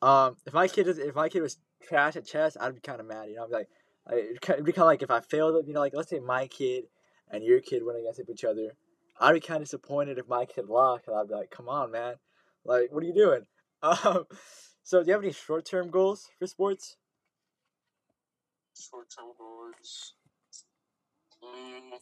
[0.00, 3.00] Um, if my kid is, if my kid was trash at chess, I'd be kind
[3.00, 3.28] of mad.
[3.28, 3.68] You know, I'd be like,
[4.06, 4.14] I-
[4.52, 5.66] it'd be kind of like if I failed.
[5.66, 6.84] You know, like let's say my kid
[7.30, 8.72] and your kid went against each other,
[9.20, 11.06] I'd be kind of disappointed if my kid lost.
[11.08, 12.14] And I'd be like, come on, man,
[12.64, 13.46] like what are you doing?
[13.84, 14.26] Um,
[14.84, 16.96] so do you have any short term goals for sports?
[18.78, 20.14] Short term goals.
[21.42, 21.98] Mm,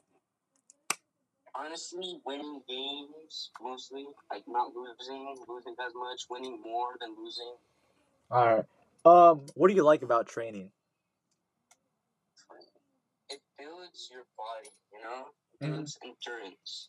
[1.55, 7.55] honestly, winning games mostly, like not losing, losing as much, winning more than losing.
[8.31, 8.65] All right.
[9.05, 10.71] Um, what do you like about training?
[13.29, 15.77] It builds your body, you know, it Mhm.
[15.77, 16.89] builds endurance.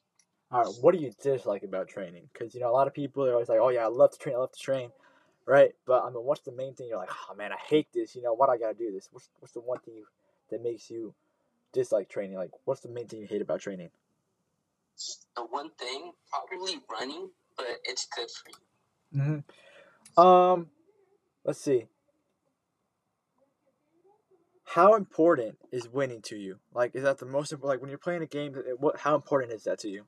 [0.52, 2.30] All right, what do you dislike about training?
[2.34, 4.18] Because you know a lot of people are always like, "Oh yeah, I love to
[4.18, 4.92] train, I love to train,"
[5.46, 5.74] right?
[5.86, 8.22] But I mean, what's the main thing you're like, "Oh man, I hate this." You
[8.22, 9.08] know, what I gotta do this?
[9.12, 10.08] What's what's the one thing you,
[10.50, 11.16] that makes you
[11.74, 12.38] dislike training?
[12.38, 13.92] Like, what's the main thing you hate about training?
[15.36, 19.22] The one thing, probably running, but it's good for you.
[19.22, 20.22] Mm-hmm.
[20.22, 20.68] Um,
[21.46, 21.86] let's see.
[24.66, 26.60] How important is winning to you?
[26.74, 27.76] Like, is that the most important?
[27.76, 29.00] Like, when you're playing a game, what?
[29.00, 30.06] How important is that to you?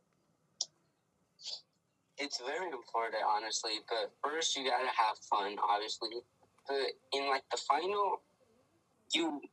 [2.17, 3.71] It's very important, honestly.
[3.89, 6.23] But first, you gotta have fun, obviously.
[6.67, 6.77] But
[7.12, 8.21] in like the final,
[9.13, 9.49] you, you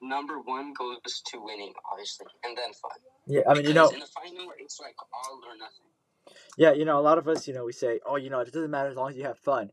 [0.00, 2.90] number one goes to winning, obviously, and then fun.
[3.26, 6.36] Yeah, I mean, you know, in the final, it's like all or nothing.
[6.56, 8.52] Yeah, you know, a lot of us, you know, we say, oh, you know, it
[8.52, 9.70] doesn't matter as long as you have fun.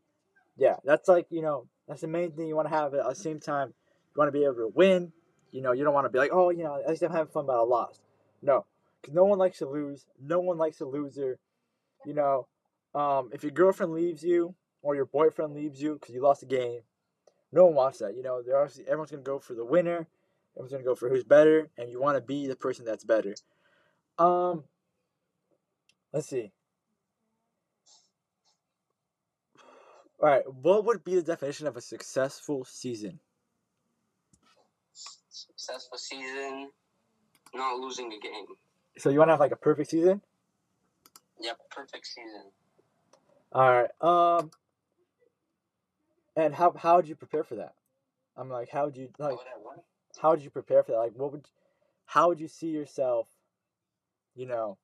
[0.58, 2.94] Yeah, that's like, you know, that's the main thing you want to have.
[2.94, 5.12] At the same time, you want to be able to win.
[5.52, 7.32] You know, you don't want to be like, oh, you know, at least I'm having
[7.32, 8.02] fun, but I lost.
[8.42, 8.66] No,
[9.02, 10.06] because no one likes to lose.
[10.22, 11.40] No one likes a loser.
[12.06, 12.48] You know,
[12.94, 16.46] um, if your girlfriend leaves you or your boyfriend leaves you because you lost a
[16.46, 16.82] game,
[17.52, 18.16] no one wants that.
[18.16, 20.08] You know, they're obviously everyone's gonna go for the winner.
[20.56, 23.36] Everyone's gonna go for who's better, and you want to be the person that's better.
[24.18, 24.64] Um,
[26.14, 26.52] let's see.
[30.22, 33.20] All right, what would be the definition of a successful season?
[35.30, 36.72] Successful season,
[37.54, 38.46] not losing a game.
[38.98, 40.22] So you want to have like a perfect season?
[41.40, 42.52] Yep, perfect season.
[43.54, 43.90] All right.
[44.02, 44.52] Um.
[46.40, 47.74] And how how would you prepare for that?
[48.38, 49.34] I'm like, how would you like?
[49.34, 49.82] Oh, Want.
[50.18, 50.98] How would you prepare for that?
[50.98, 51.46] Like, what would,
[52.06, 53.28] how would you see yourself,
[54.36, 54.78] you know,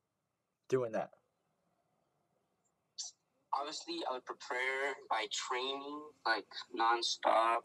[0.68, 1.12] doing that?
[3.58, 6.46] Obviously, I would prepare by training like
[6.78, 7.64] nonstop.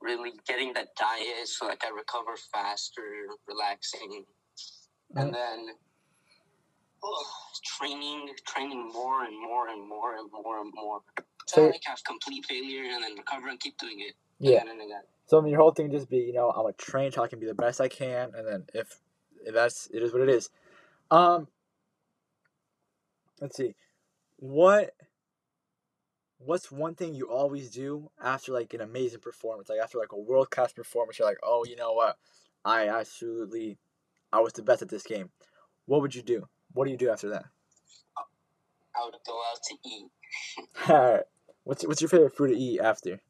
[0.00, 4.24] Really getting that diet so like I recover faster, relaxing,
[5.16, 5.32] and mm.
[5.32, 5.66] then
[7.02, 7.26] oh,
[7.64, 11.00] training, training more and more and more and more and more.
[11.46, 14.14] So like have complete failure and then recover and keep doing it.
[14.38, 14.58] Yeah.
[14.58, 15.02] Again and again.
[15.26, 17.28] So I mean, your whole thing just be, you know, I'm gonna train so I
[17.28, 19.00] can be the best I can, and then if,
[19.46, 20.50] if that's it is what it is.
[21.10, 21.48] Um.
[23.40, 23.74] Let's see,
[24.36, 24.94] what.
[26.38, 30.18] What's one thing you always do after like an amazing performance, like after like a
[30.18, 31.18] world class performance?
[31.18, 32.18] You're like, oh, you know what,
[32.64, 33.78] I absolutely,
[34.30, 35.30] I was the best at this game.
[35.86, 36.46] What would you do?
[36.72, 37.46] What do you do after that?
[38.94, 40.10] I would go out to eat
[40.90, 41.22] Alright.
[41.64, 43.20] What's what's your favorite food to eat after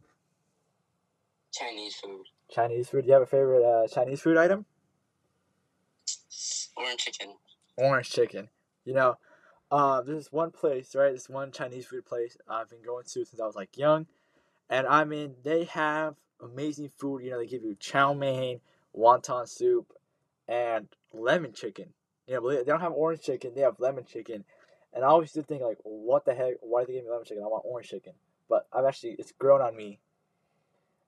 [1.52, 3.02] Chinese food, Chinese food?
[3.02, 4.66] Do you have a favorite uh, Chinese food item?
[6.76, 7.34] orange chicken.
[7.76, 8.48] orange chicken.
[8.84, 9.16] You know,
[9.70, 11.12] uh, there's one place, right?
[11.12, 14.06] This one Chinese food place I've been going to since I was like young,
[14.68, 17.22] and I mean they have amazing food.
[17.22, 18.60] You know, they give you chow mein,
[18.96, 19.92] wonton soup,
[20.48, 21.94] and lemon chicken.
[22.26, 24.44] You know, they don't have orange chicken; they have lemon chicken.
[24.94, 26.54] And I always did think like, what the heck?
[26.60, 27.42] Why did they give me lemon chicken?
[27.42, 28.12] I want orange chicken.
[28.48, 29.98] But I've actually it's grown on me,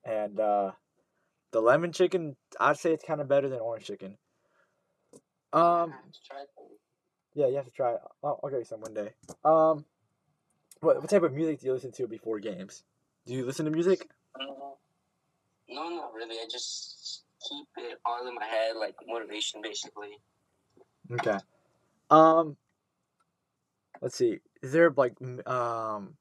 [0.05, 0.73] and uh,
[1.53, 4.17] the lemon chicken I'd say it's kind of better than orange chicken.
[5.53, 5.63] Um.
[5.63, 6.67] I have to try them.
[7.35, 8.01] Yeah, you have to try it.
[8.25, 9.11] I'll, I'll get you some one day.
[9.45, 9.85] Um,
[10.81, 12.83] what what type of music do you listen to before games?
[13.27, 14.09] Do you listen to music?
[14.39, 14.79] No,
[15.69, 16.37] no, not really.
[16.37, 20.19] I just keep it all in my head, like motivation, basically.
[21.13, 21.39] Okay.
[22.11, 22.57] Um,
[24.01, 24.39] let's see.
[24.63, 25.15] Is there like
[25.47, 26.15] um?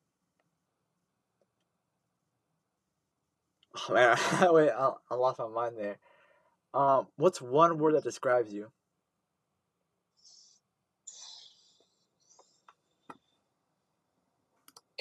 [3.89, 4.17] Oh, man,
[4.53, 5.97] wait, I, I lost my mind there.
[6.73, 8.71] Um, what's one word that describes you?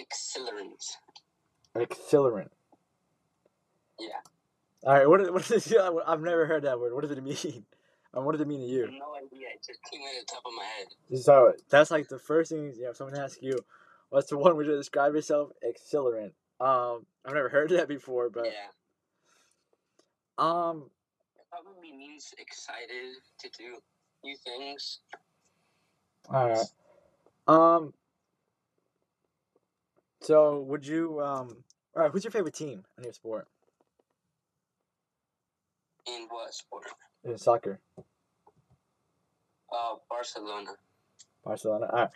[0.01, 0.97] Accelerant.
[1.77, 2.51] Accelerant.
[3.99, 4.09] Yeah.
[4.85, 5.09] All right.
[5.09, 5.81] What is, what is it?
[6.07, 6.95] I've never heard that word.
[6.95, 7.67] What does it mean?
[8.15, 8.87] Um, what does it mean to you?
[8.99, 9.49] No idea.
[9.55, 11.19] It just came at the top of my head.
[11.21, 12.73] So that's like the first thing.
[12.77, 13.59] You know, if someone asks you,
[14.11, 16.33] "What's the one way to describe yourself?" Accelerant.
[16.61, 18.69] Um, I've never heard that before, but yeah.
[20.39, 20.91] um,
[21.37, 23.79] It probably means excited to do
[24.23, 25.01] new things.
[26.33, 26.67] all right.
[27.47, 27.93] Um,
[30.23, 31.65] so would you um,
[31.97, 32.11] all right?
[32.13, 33.49] Who's your favorite team in your sport?
[36.07, 36.85] In what sport?
[37.25, 37.81] In soccer,
[39.73, 40.71] Uh, Barcelona.
[41.43, 41.87] Barcelona.
[41.87, 42.11] All right.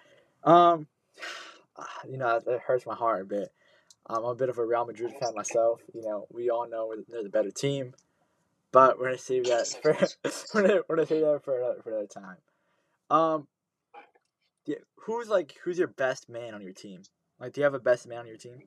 [0.45, 0.87] Um,
[2.09, 3.53] you know it hurts my heart a bit.
[4.07, 5.81] I'm a bit of a Real Madrid fan myself.
[5.95, 7.95] You know, we all know they're the better team,
[8.71, 9.97] but we're gonna save that for
[10.55, 12.37] we're gonna, we're gonna save that for another for another time.
[13.11, 13.49] Um,
[14.67, 17.03] yeah, who's like who's your best man on your team?
[17.41, 18.63] Like, do you have a best man on your team?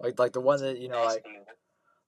[0.00, 1.24] Like, like the one that you know, like,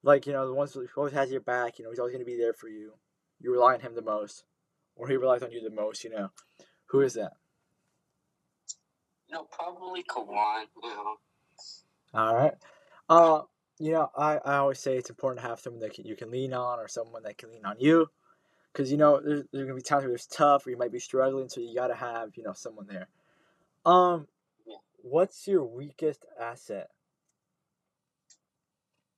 [0.02, 1.78] like you know, the ones who always has your back.
[1.78, 2.92] You know, he's always gonna be there for you.
[3.40, 4.44] You rely on him the most,
[4.96, 6.04] or he relies on you the most.
[6.04, 6.30] You know,
[6.86, 7.32] who is that?
[9.28, 10.04] You know, probably.
[10.82, 11.16] You.
[12.14, 12.54] All right.
[13.08, 13.42] Uh,
[13.78, 16.30] you know, I, I always say it's important to have someone that can, you can
[16.30, 18.08] lean on or someone that can lean on you.
[18.72, 20.92] Because, you know, there's, there's going to be times where it's tough or you might
[20.92, 23.08] be struggling, so you got to have, you know, someone there.
[23.84, 24.28] Um,
[24.66, 24.76] Yeah.
[25.02, 26.88] what's your weakest asset?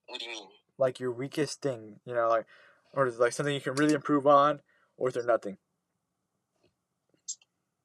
[0.06, 0.48] What do you mean?
[0.78, 2.46] Like your weakest thing, you know, like,
[2.92, 4.60] or is it like something you can really improve on,
[4.96, 5.56] or is there nothing?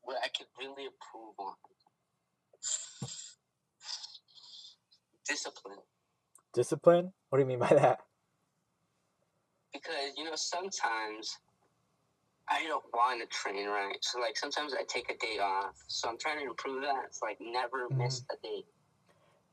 [0.04, 1.54] What I could really improve on?
[5.28, 5.80] Discipline.
[6.54, 7.14] Discipline?
[7.30, 8.00] What do you mean by that?
[9.76, 11.38] because you know sometimes
[12.48, 13.98] I don't want to train right.
[14.02, 15.76] So like sometimes I take a day off.
[15.88, 17.04] So I'm trying to improve that.
[17.08, 17.98] It's like never mm-hmm.
[17.98, 18.64] miss a day.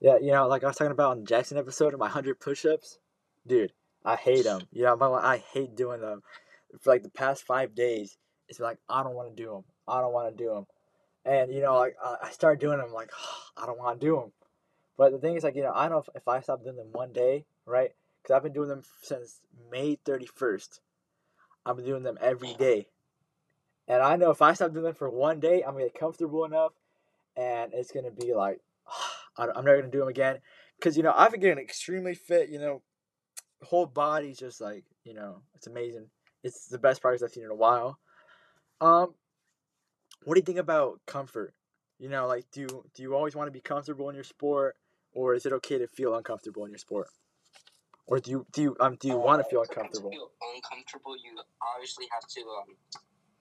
[0.00, 2.40] Yeah, you know, like I was talking about on the Jackson episode of my 100
[2.40, 2.98] push ups.
[3.46, 3.72] Dude,
[4.05, 4.62] I hate them.
[4.72, 6.22] You know, but I hate doing them.
[6.80, 8.16] For like the past five days,
[8.48, 9.64] it's like, I don't want to do them.
[9.86, 10.66] I don't want to do them.
[11.24, 13.11] And, you know, like I I started doing them, like,
[13.57, 14.32] I don't want to do them.
[14.96, 16.88] But the thing is, like, you know, I know if, if I stop doing them
[16.92, 17.90] one day, right?
[18.22, 19.40] Because I've been doing them since
[19.70, 20.80] May 31st.
[21.64, 22.88] I've been doing them every day.
[23.88, 25.98] And I know if I stop doing them for one day, I'm going to get
[25.98, 26.72] comfortable enough
[27.36, 28.61] and it's going to be like,
[29.36, 30.38] I- I'm never going to do them again.
[30.78, 32.82] Because, you know, I've been getting extremely fit, you know,
[33.62, 36.06] whole body's just like, you know, it's amazing.
[36.42, 37.98] It's the best progress I've seen in a while.
[38.80, 39.14] Um,
[40.24, 41.54] what do you think about comfort?
[41.98, 44.76] You know, like, do you, do you always want to be comfortable in your sport?
[45.14, 47.08] or is it okay to feel uncomfortable in your sport?
[48.06, 50.10] Or do you do you um do you want to feel uncomfortable?
[50.10, 51.38] To feel uncomfortable, you
[51.74, 52.76] obviously have to um,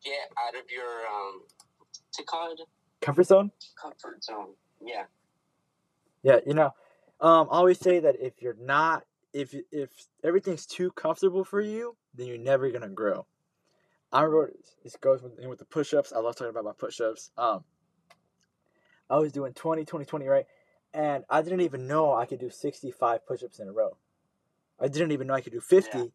[0.03, 1.41] get out of your um,
[1.80, 2.61] what's it called?
[3.01, 3.51] Comfort zone?
[3.82, 4.53] Comfort zone.
[4.86, 5.05] Yeah.
[6.24, 6.72] Yeah, you know,
[7.19, 9.03] um, I always say that if you're not,
[9.34, 9.89] if if
[10.23, 13.25] everything's too comfortable for you, then you're never gonna grow.
[14.11, 14.53] I remember
[14.84, 16.11] this goes with, with the push-ups.
[16.11, 17.32] I love talking about my push-ups.
[17.38, 17.63] Um,
[19.09, 20.45] I was doing 20, 20, 20, right?
[20.93, 23.97] And I didn't even know I could do 65 push-ups in a row.
[24.79, 26.05] I didn't even know I could do 50, Yeah.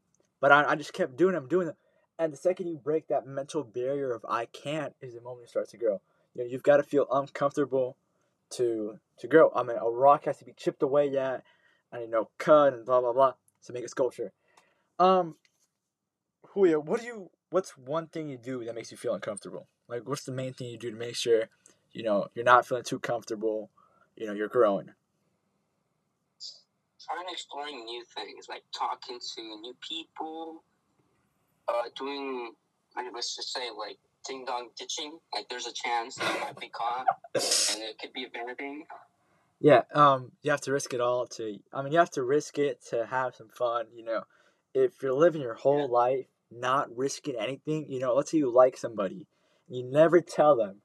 [0.40, 1.76] but I, I just kept doing them, doing them.
[2.18, 5.48] And the second you break that mental barrier of I can't is the moment you
[5.48, 6.00] start to grow.
[6.34, 7.96] You know, you've got to feel uncomfortable
[8.50, 9.50] to to grow.
[9.54, 11.42] I mean, a rock has to be chipped away at,
[11.92, 13.32] and you know, cut and blah blah blah
[13.64, 14.32] to make a sculpture.
[14.98, 15.36] Um,
[16.48, 17.30] Julio, what do you?
[17.50, 19.68] What's one thing you do that makes you feel uncomfortable?
[19.88, 21.48] Like, what's the main thing you do to make sure,
[21.92, 23.70] you know, you're not feeling too comfortable?
[24.16, 24.90] You know, you're growing.
[27.04, 30.64] Trying to exploring new things, like talking to new people,
[31.68, 32.52] uh, doing,
[32.96, 35.16] like, let's just say, like ding dong ditching.
[35.32, 38.86] Like, there's a chance that I might be caught, and it could be anything.
[39.60, 41.58] Yeah, um, you have to risk it all to.
[41.72, 43.86] I mean, you have to risk it to have some fun.
[43.94, 44.22] You know,
[44.74, 45.92] if you're living your whole Yeah.
[45.92, 49.26] life not risking anything, you know, let's say you like somebody,
[49.66, 50.82] and you never tell them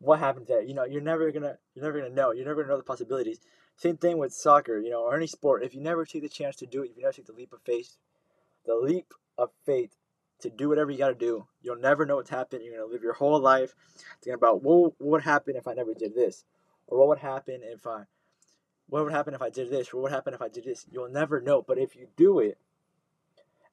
[0.00, 0.62] what happened there.
[0.62, 2.32] You know, you're never gonna, you're never gonna know.
[2.32, 3.40] You're never gonna know the possibilities.
[3.76, 5.64] Same thing with soccer, you know, or any sport.
[5.64, 7.52] If you never take the chance to do it, if you never take the leap
[7.52, 7.96] of faith,
[8.66, 9.96] the leap of faith
[10.40, 12.62] to do whatever you gotta do, you'll never know what's happened.
[12.64, 13.74] You're gonna live your whole life
[14.22, 16.44] thinking about what what would happen if I never did this,
[16.86, 18.04] or what would happen if I,
[18.88, 20.86] what would happen if I did this, or what would happen if I did this.
[20.90, 21.62] You'll never know.
[21.62, 22.58] But if you do it,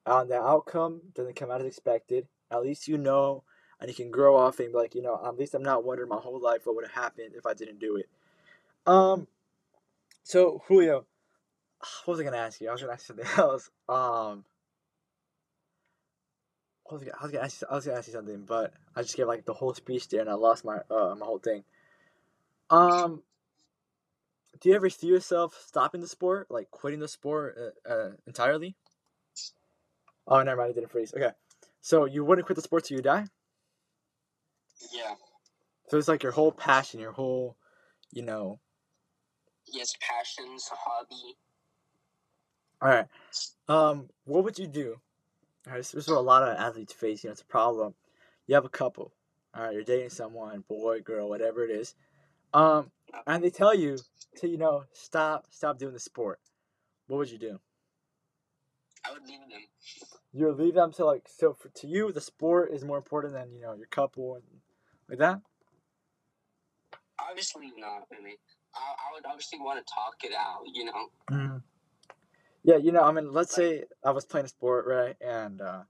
[0.06, 3.44] and the outcome doesn't come out as expected, at least you know,
[3.80, 6.08] and you can grow off and be like, you know, at least I'm not wondering
[6.08, 8.08] my whole life what would have happened if I didn't do it.
[8.86, 9.26] Um.
[10.22, 11.06] So Julio,
[12.04, 12.68] what was I gonna ask you?
[12.68, 13.70] I was gonna ask something else.
[13.88, 14.44] Um.
[16.90, 18.74] I was, gonna, I was gonna ask you, I was gonna ask you something, but
[18.96, 21.38] I just gave like the whole speech there, and I lost my uh my whole
[21.38, 21.62] thing.
[22.70, 23.22] Um.
[24.60, 28.76] Do you ever see yourself stopping the sport, like quitting the sport uh, uh, entirely?
[30.28, 31.14] Oh, never mind, I didn't freeze.
[31.14, 31.30] Okay,
[31.80, 33.24] so you wouldn't quit the sport till you die.
[34.92, 35.14] Yeah.
[35.88, 37.56] So it's like your whole passion, your whole,
[38.12, 38.60] you know.
[39.66, 41.36] Yes, passions, hobby.
[42.82, 43.06] All right.
[43.66, 44.96] Um, what would you do?
[45.66, 47.24] All right, this, this is what a lot of athletes face.
[47.24, 47.94] You know, it's a problem.
[48.46, 49.12] You have a couple.
[49.54, 51.94] All right, you're dating someone, boy, girl, whatever it is.
[52.52, 52.90] Um,
[53.26, 53.98] and they tell you
[54.36, 56.40] to, you know, stop, stop doing the sport.
[57.06, 57.58] What would you do?
[59.04, 59.60] I would leave them.
[60.32, 63.34] You would leave them to like so for, to you the sport is more important
[63.34, 64.44] than you know your couple and
[65.08, 65.40] like that.
[67.18, 68.06] Obviously not.
[68.12, 68.36] I mean,
[68.74, 70.62] I, I would obviously want to talk it out.
[70.72, 71.08] You know.
[71.30, 71.56] Mm-hmm.
[72.62, 75.80] Yeah, you know, I mean, let's say I was playing a sport, right, and uh,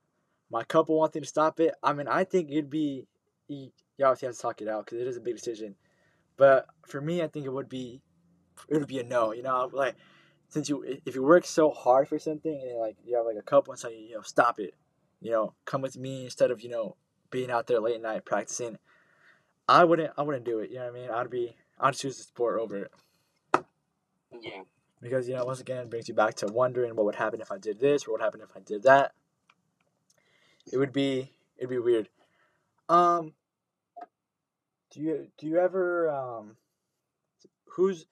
[0.51, 1.75] my couple wanted to stop it.
[1.83, 3.07] I mean, I think it'd be
[3.49, 5.75] you you obviously have to talk it out because it is a big decision.
[6.41, 8.01] But for me, I think it would be
[8.67, 9.35] it would be a no.
[9.35, 9.95] You know, like
[10.49, 13.43] since you if you work so hard for something and like you have like a
[13.43, 14.73] couple and say you know stop it,
[15.21, 16.97] you know, come with me instead of you know
[17.31, 18.79] being out there late at night practicing.
[19.69, 20.71] I wouldn't I wouldn't do it.
[20.71, 21.11] You know what I mean?
[21.11, 22.93] I'd be I'd choose the sport over it
[24.33, 24.63] Yeah.
[25.03, 27.53] because you know once again it brings you back to wondering what would happen if
[27.53, 29.13] I did this or what would happen if I did that.
[30.73, 32.09] It would be it'd be weird.
[32.89, 33.35] Um,
[34.93, 36.57] do you do you ever um,
[37.77, 38.07] who's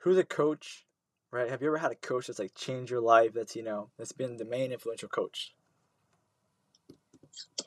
[0.00, 0.86] who's a coach,
[1.32, 1.50] right?
[1.50, 3.32] Have you ever had a coach that's like changed your life?
[3.34, 5.54] That's you know that's been the main influential coach.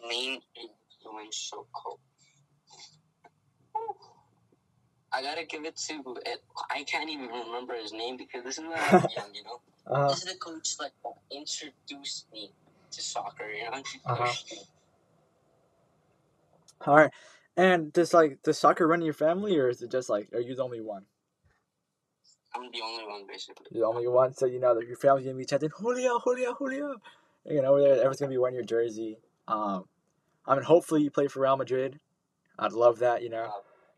[0.07, 1.99] Main influential coach.
[5.14, 6.39] I gotta give it to it.
[6.72, 9.62] I can't even remember his name because this is when I was young, you know.
[9.88, 12.51] Uh, This is the coach like that introduced me
[12.91, 13.49] to soccer.
[13.49, 14.34] You know, Uh-huh.
[14.51, 14.59] me.
[16.88, 17.12] all right.
[17.58, 20.39] And does like does soccer run in your family, or is it just like are
[20.39, 21.06] you the only one?
[22.56, 23.68] I'm the only one basically.
[23.72, 26.54] You're the only one, so you know that your family's gonna be chanting Julio, Julio,
[26.54, 26.95] Julio.
[27.45, 29.18] You know, over there, everyone's gonna be wearing your jersey.
[29.47, 29.86] Um,
[30.45, 31.99] I mean, hopefully you play for Real Madrid.
[32.58, 33.52] I'd love that, you know,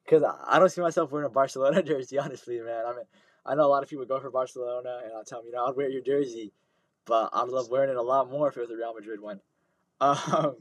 [0.06, 2.18] because I don't see myself wearing a Barcelona jersey.
[2.20, 2.86] Honestly, man.
[2.86, 3.06] I mean,
[3.46, 5.66] I know a lot of people go for Barcelona, and I'll tell them, you know,
[5.66, 6.54] I'd wear your jersey,
[7.06, 9.42] but I'd love wearing it a lot more if it was a Real Madrid one.
[10.02, 10.58] Um,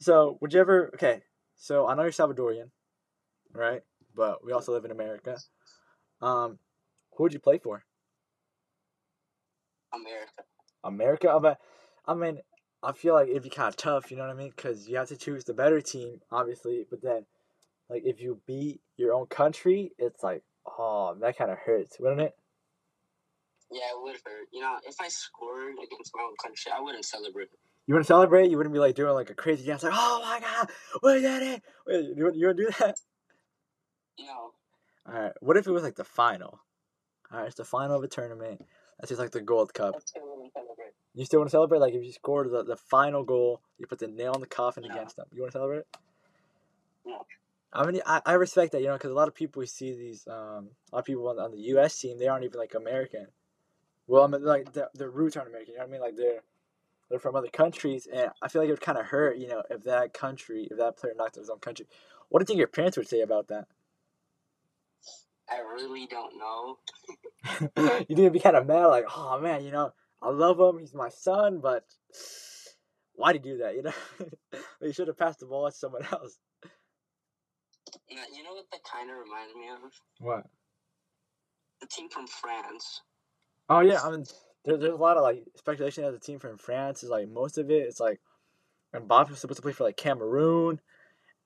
[0.00, 0.90] so would you ever?
[0.94, 1.22] Okay,
[1.56, 2.70] so I know you're Salvadorian,
[3.52, 3.82] right?
[4.14, 5.36] But we also live in America.
[6.20, 6.58] Um,
[7.16, 7.84] who would you play for?
[9.92, 10.42] America.
[10.84, 11.30] America.
[11.30, 11.54] I mean,
[12.06, 12.40] I mean,
[12.82, 14.10] I feel like it'd be kind of tough.
[14.10, 14.52] You know what I mean?
[14.54, 16.86] Because you have to choose the better team, obviously.
[16.88, 17.26] But then,
[17.88, 22.20] like, if you beat your own country, it's like Oh, that kind of hurts, wouldn't
[22.20, 22.36] it?
[23.70, 24.48] Yeah, it would hurt.
[24.52, 27.48] You know, if I scored against my own country, I wouldn't celebrate.
[27.90, 28.52] You want to celebrate?
[28.52, 30.68] You wouldn't be like doing like a crazy dance, like, oh my god,
[31.02, 31.62] we did it!
[31.84, 33.00] Wait, you you want to do that?
[34.20, 34.52] No.
[35.08, 35.32] All right.
[35.40, 36.60] What if it was like the final?
[37.32, 38.64] All right, it's the final of a tournament.
[39.00, 39.96] That's just like the Gold Cup.
[40.06, 40.22] Still.
[41.16, 41.80] You still want to celebrate?
[41.80, 44.84] Like if you scored the, the final goal, you put the nail in the coffin
[44.86, 44.94] No.
[44.94, 45.26] against them.
[45.32, 45.84] You want to celebrate?
[47.04, 47.26] No.
[47.72, 49.96] I mean, I, I respect that, you know, because a lot of people we see
[49.96, 51.98] these, um, a lot of people on, on the U.S.
[51.98, 53.26] team, they aren't even like American.
[54.06, 55.72] Well, I mean, like their, their roots aren't American.
[55.72, 56.00] You know what I mean?
[56.00, 56.42] Like they're
[57.10, 59.62] they're from other countries, and I feel like it would kind of hurt, you know,
[59.68, 61.86] if that country, if that player knocked out his own country.
[62.28, 63.66] What do you think your parents would say about that?
[65.50, 66.78] I really don't know.
[68.08, 69.92] you didn't be kind of mad, like, oh man, you know,
[70.22, 71.84] I love him, he's my son, but
[73.14, 73.74] why did you do that?
[73.74, 73.92] You know,
[74.80, 76.38] you should have passed the ball to someone else.
[78.08, 79.92] You know what that kind of reminds me of?
[80.20, 80.46] What?
[81.80, 83.00] The team from France.
[83.68, 84.24] Oh yeah, I mean,
[84.64, 87.58] there, there's a lot of like speculation that the team from France is like most
[87.58, 87.82] of it.
[87.86, 88.20] It's like
[88.94, 90.80] Mbappe was supposed to play for like Cameroon,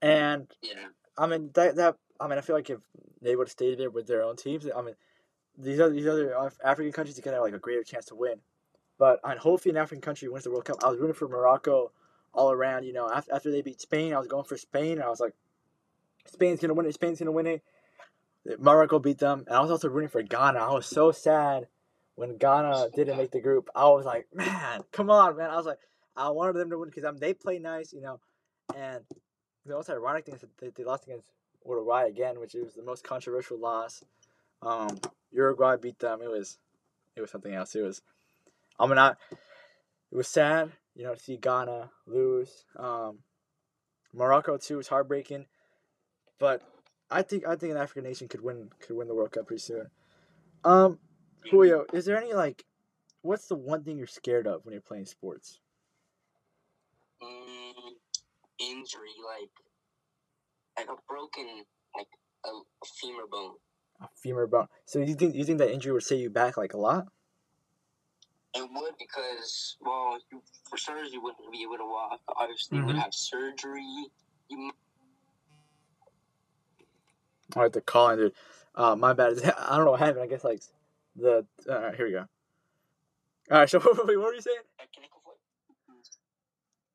[0.03, 0.89] and Yeah.
[1.17, 2.81] I mean that that I mean I feel like if
[3.21, 4.95] they would have stayed there with their own teams, I mean
[5.57, 8.41] these other these other Af- African countries could have like a greater chance to win.
[8.99, 10.77] But I mean, hopefully an African country wins the World Cup.
[10.83, 11.93] I was rooting for Morocco
[12.33, 12.85] all around.
[12.85, 14.93] You know, after, after they beat Spain, I was going for Spain.
[14.93, 15.35] and I was like,
[16.27, 16.95] Spain's gonna win it.
[16.95, 17.63] Spain's gonna win it.
[18.59, 20.59] Morocco beat them, and I was also rooting for Ghana.
[20.59, 21.67] I was so sad
[22.17, 23.69] when Ghana didn't make the group.
[23.75, 25.51] I was like, man, come on, man.
[25.51, 25.79] I was like,
[26.17, 28.21] I wanted them to win because I mean, they play nice, you know,
[28.77, 29.03] and
[29.67, 31.31] the most ironic thing is that they, lost against
[31.67, 34.05] Uruguay again, which was the most controversial loss.
[34.63, 34.99] Um,
[35.33, 36.21] Uruguay beat them.
[36.23, 36.59] It was,
[37.17, 37.75] it was something else.
[37.75, 38.03] It was,
[38.79, 42.65] I mean, I, it was sad, you know, to see Ghana lose.
[42.77, 43.21] Um,
[44.13, 45.47] Morocco too was heartbreaking,
[46.39, 46.63] but
[47.11, 49.61] I think I think an African nation could win could win the World Cup pretty
[49.61, 49.91] soon.
[50.65, 50.99] Um,
[51.51, 52.65] Julio, is there any like,
[53.23, 55.61] what's the one thing you're scared of when you're playing sports?
[57.23, 57.93] Mm,
[58.59, 59.51] injury, like
[60.79, 61.65] like a broken,
[61.97, 62.09] like
[62.45, 63.55] a, a femur bone.
[64.01, 64.67] A femur bone.
[64.85, 67.07] So you think you think that injury would set you back like a lot?
[68.57, 70.41] It would because, well, you,
[70.71, 72.21] for starters, you wouldn't be able to walk.
[72.37, 73.01] Obviously, you would Mhm.
[73.03, 74.07] have surgery.
[74.49, 74.71] You
[77.57, 78.35] All right, the calling, dude.
[78.75, 79.39] Uh, my bad.
[79.59, 80.23] I don't know what happened.
[80.23, 80.63] I guess like
[81.17, 81.47] the.
[81.69, 82.25] All right, here we go.
[83.51, 84.59] All right, so wait, what were you saying?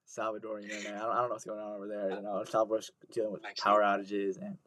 [0.08, 0.96] Salvadorian internet.
[0.96, 2.10] I don't, I don't know what's going on over there.
[2.10, 4.58] You know, Salvador's dealing with power outages and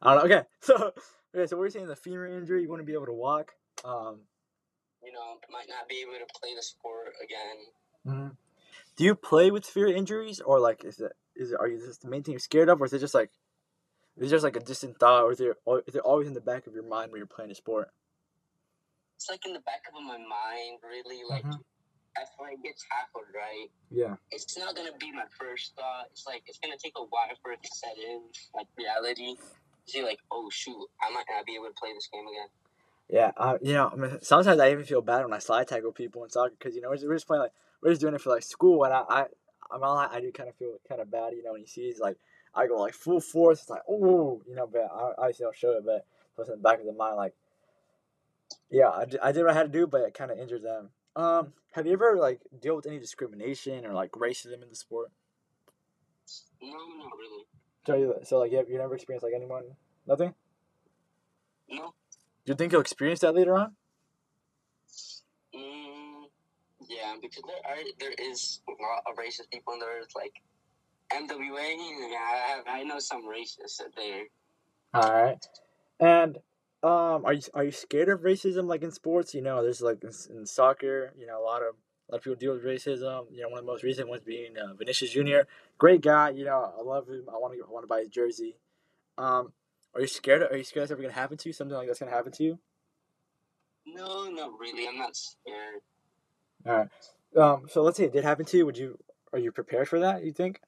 [0.00, 0.36] I don't know.
[0.36, 0.92] Okay, so
[1.34, 2.62] okay, so we're you saying the femur injury.
[2.62, 3.52] You wouldn't be able to walk.
[3.84, 4.20] Um,
[5.02, 7.56] You know, might not be able to play the sport again.
[8.06, 8.28] Mm-hmm.
[8.96, 12.02] Do you play with fear injuries, or like is it is it are you just
[12.02, 13.30] the main thing you're scared of, or is it just like
[14.16, 16.34] is it just like a distant thought, or is it al- is it always in
[16.34, 17.88] the back of your mind when you're playing a sport?
[19.16, 21.22] It's like in the back of my mind, really.
[21.24, 21.60] Like, Mhm.
[22.20, 24.16] if I get tackled right, Yeah.
[24.30, 26.06] it's not gonna be my first thought.
[26.10, 29.36] It's like it's gonna take a while for it to set in, like reality.
[29.86, 32.48] See, like, oh shoot, I might not be able to play this game again.
[33.08, 35.92] Yeah, uh, you know, I mean, sometimes I even feel bad when I slide tackle
[35.92, 37.52] people in soccer because you know we're just, we're just playing like
[37.82, 39.26] we're just doing it for like school, and I I
[39.70, 41.82] I'm not I do kind of feel kind of bad, you know, when you see
[41.82, 42.16] it's like
[42.54, 45.56] I go like full force, it's like oh, you know, but I I obviously don't
[45.56, 46.06] show it, but
[46.38, 47.34] it's in the back of the mind like,
[48.70, 50.62] yeah, I, did- I did what I had to do, but it kind of injured
[50.62, 50.90] them.
[51.16, 55.12] Um, have you ever like deal with any discrimination or like racism in the sport?
[56.60, 57.44] No, not really.
[57.86, 59.64] So you so like you have, you never experienced like anyone
[60.06, 60.34] nothing?
[61.68, 61.94] No.
[62.44, 63.76] Do you think you'll experience that later on?
[65.54, 66.24] Mm,
[66.88, 70.00] yeah, because there are there is a lot of racist people in there.
[70.00, 70.32] It's like
[71.12, 71.76] MWA.
[72.10, 74.24] Yeah, I have I know some racists there.
[74.94, 75.46] All right.
[76.00, 76.38] And
[76.84, 79.34] um, are you are you scared of racism like in sports?
[79.34, 81.76] You know, there's like in, in soccer, you know, a lot of
[82.08, 83.24] a lot of people deal with racism.
[83.30, 85.46] You know, one of the most recent ones being uh, Vinicius Junior.
[85.78, 86.28] Great guy.
[86.30, 87.24] You know, I love him.
[87.28, 88.58] I want to want to buy his jersey.
[89.16, 89.54] Um,
[89.94, 90.42] are you scared?
[90.42, 91.54] Are you scared that's ever gonna happen to you?
[91.54, 92.58] Something like that's gonna happen to you?
[93.86, 94.86] No, not really.
[94.86, 95.80] I'm not scared.
[96.66, 96.88] All right.
[97.34, 98.66] Um, so let's say it did happen to you.
[98.66, 98.98] Would you?
[99.32, 100.22] Are you prepared for that?
[100.22, 100.60] You think?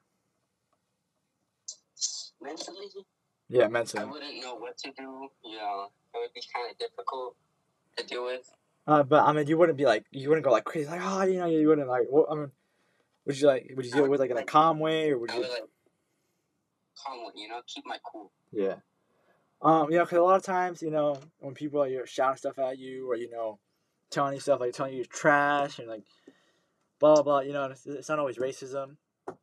[2.41, 2.87] Mentally,
[3.49, 4.03] Yeah, mentally.
[4.03, 5.29] I wouldn't know what to do.
[5.45, 7.37] You know, it would be kind of difficult
[7.97, 8.51] to deal with.
[8.87, 11.23] Uh, but I mean, you wouldn't be like you wouldn't go like crazy like oh
[11.25, 12.51] you know you wouldn't like what I mean,
[13.25, 15.35] would you like would you deal with like in a calm way or would I
[15.35, 15.41] you?
[15.41, 15.63] would like
[16.97, 18.31] calm, you know, keep my cool.
[18.53, 18.77] Yeah.
[19.63, 22.37] Um, you know, because a lot of times, you know, when people are you're shouting
[22.37, 23.59] stuff at you or you know,
[24.11, 26.05] telling you stuff like telling you you're trash and like,
[27.01, 27.41] blah blah blah.
[27.41, 28.97] You know, it's, it's not always racism.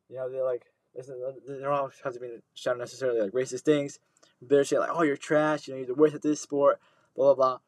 [0.08, 0.64] You know, they're like,
[0.94, 1.08] it's-
[1.46, 3.98] they don't always have to be shouting necessarily like racist things.
[4.40, 5.66] They're saying like, oh, you're trash.
[5.68, 6.80] You know, you're the worst at this sport.
[7.16, 7.58] blah blah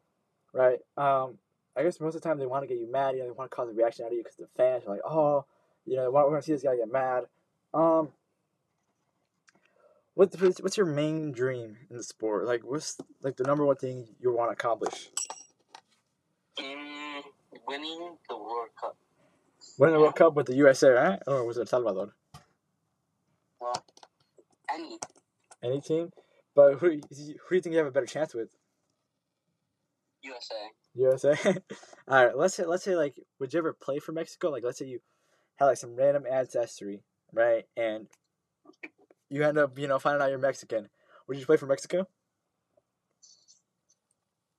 [0.53, 0.79] blah, right?
[0.97, 1.37] Um,
[1.75, 3.15] I guess most of the time they want to get you mad.
[3.15, 4.89] You know, they want to cause a reaction out of you because the fans are
[4.91, 5.45] like, oh,
[5.85, 7.25] you know, we're gonna see this guy get mad.
[7.73, 8.09] Um,
[10.15, 12.45] what's what's your main dream in the sport?
[12.45, 15.09] Like, what's like the number one thing you want to accomplish?
[16.59, 17.21] Mm,
[17.67, 18.97] winning the World Cup.
[19.77, 21.19] Winning the World Cup with the USA, right?
[21.27, 22.13] Or was it Salvador?
[24.77, 24.99] Any.
[25.63, 26.11] Any team,
[26.55, 28.49] but who who do you think you have a better chance with?
[30.21, 30.55] USA.
[30.93, 31.35] USA.
[32.07, 34.49] All right, let's say let's say like, would you ever play for Mexico?
[34.49, 34.99] Like, let's say you
[35.55, 37.01] had like some random ancestry,
[37.33, 37.65] right?
[37.75, 38.07] And
[39.29, 40.89] you end up, you know, finding out you're Mexican.
[41.27, 42.07] Would you play for Mexico?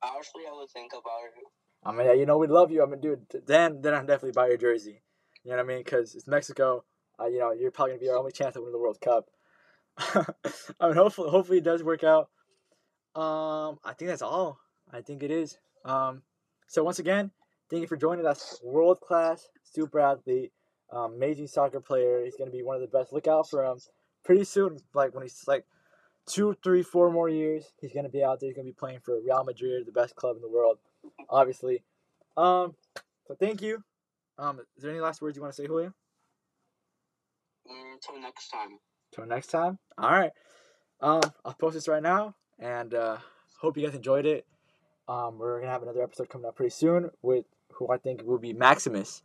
[0.01, 1.45] Honestly, I would think about it.
[1.83, 2.83] I mean, yeah, you know, we love you.
[2.83, 5.01] I mean, dude, then then I'd definitely buy your jersey.
[5.43, 5.79] You know what I mean?
[5.79, 6.83] Because it's Mexico.
[7.19, 9.29] Uh, you know, you're probably gonna be our only chance to win the World Cup.
[10.79, 12.29] I mean, hopefully, hopefully it does work out.
[13.15, 14.59] Um, I think that's all.
[14.91, 15.57] I think it is.
[15.83, 16.21] Um,
[16.67, 17.31] so once again,
[17.69, 18.59] thank you for joining us.
[18.63, 20.51] World class, super athlete,
[20.91, 22.23] um, amazing soccer player.
[22.23, 23.11] He's gonna be one of the best.
[23.11, 23.77] Look out for him.
[24.23, 25.65] Pretty soon, like when he's like
[26.25, 28.49] two, three, four more years, he's gonna be out there.
[28.49, 30.77] He's gonna be playing for Real Madrid, the best club in the world,
[31.29, 31.83] obviously.
[32.37, 32.75] Um,
[33.27, 33.83] so thank you.
[34.37, 35.93] Um, is there any last words you want to say, Julio?
[37.69, 38.79] Mm, until next time.
[39.11, 39.79] Till next time.
[39.97, 40.31] All right.
[41.01, 43.17] Um, I'll post this right now, and uh,
[43.59, 44.45] hope you guys enjoyed it.
[45.07, 48.37] Um, we're gonna have another episode coming up pretty soon with who I think will
[48.37, 49.23] be Maximus.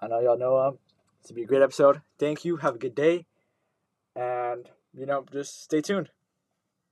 [0.00, 0.78] I know y'all know him.
[1.20, 2.02] It's gonna be a great episode.
[2.18, 2.58] Thank you.
[2.58, 3.26] Have a good day,
[4.14, 6.10] and you know, just stay tuned.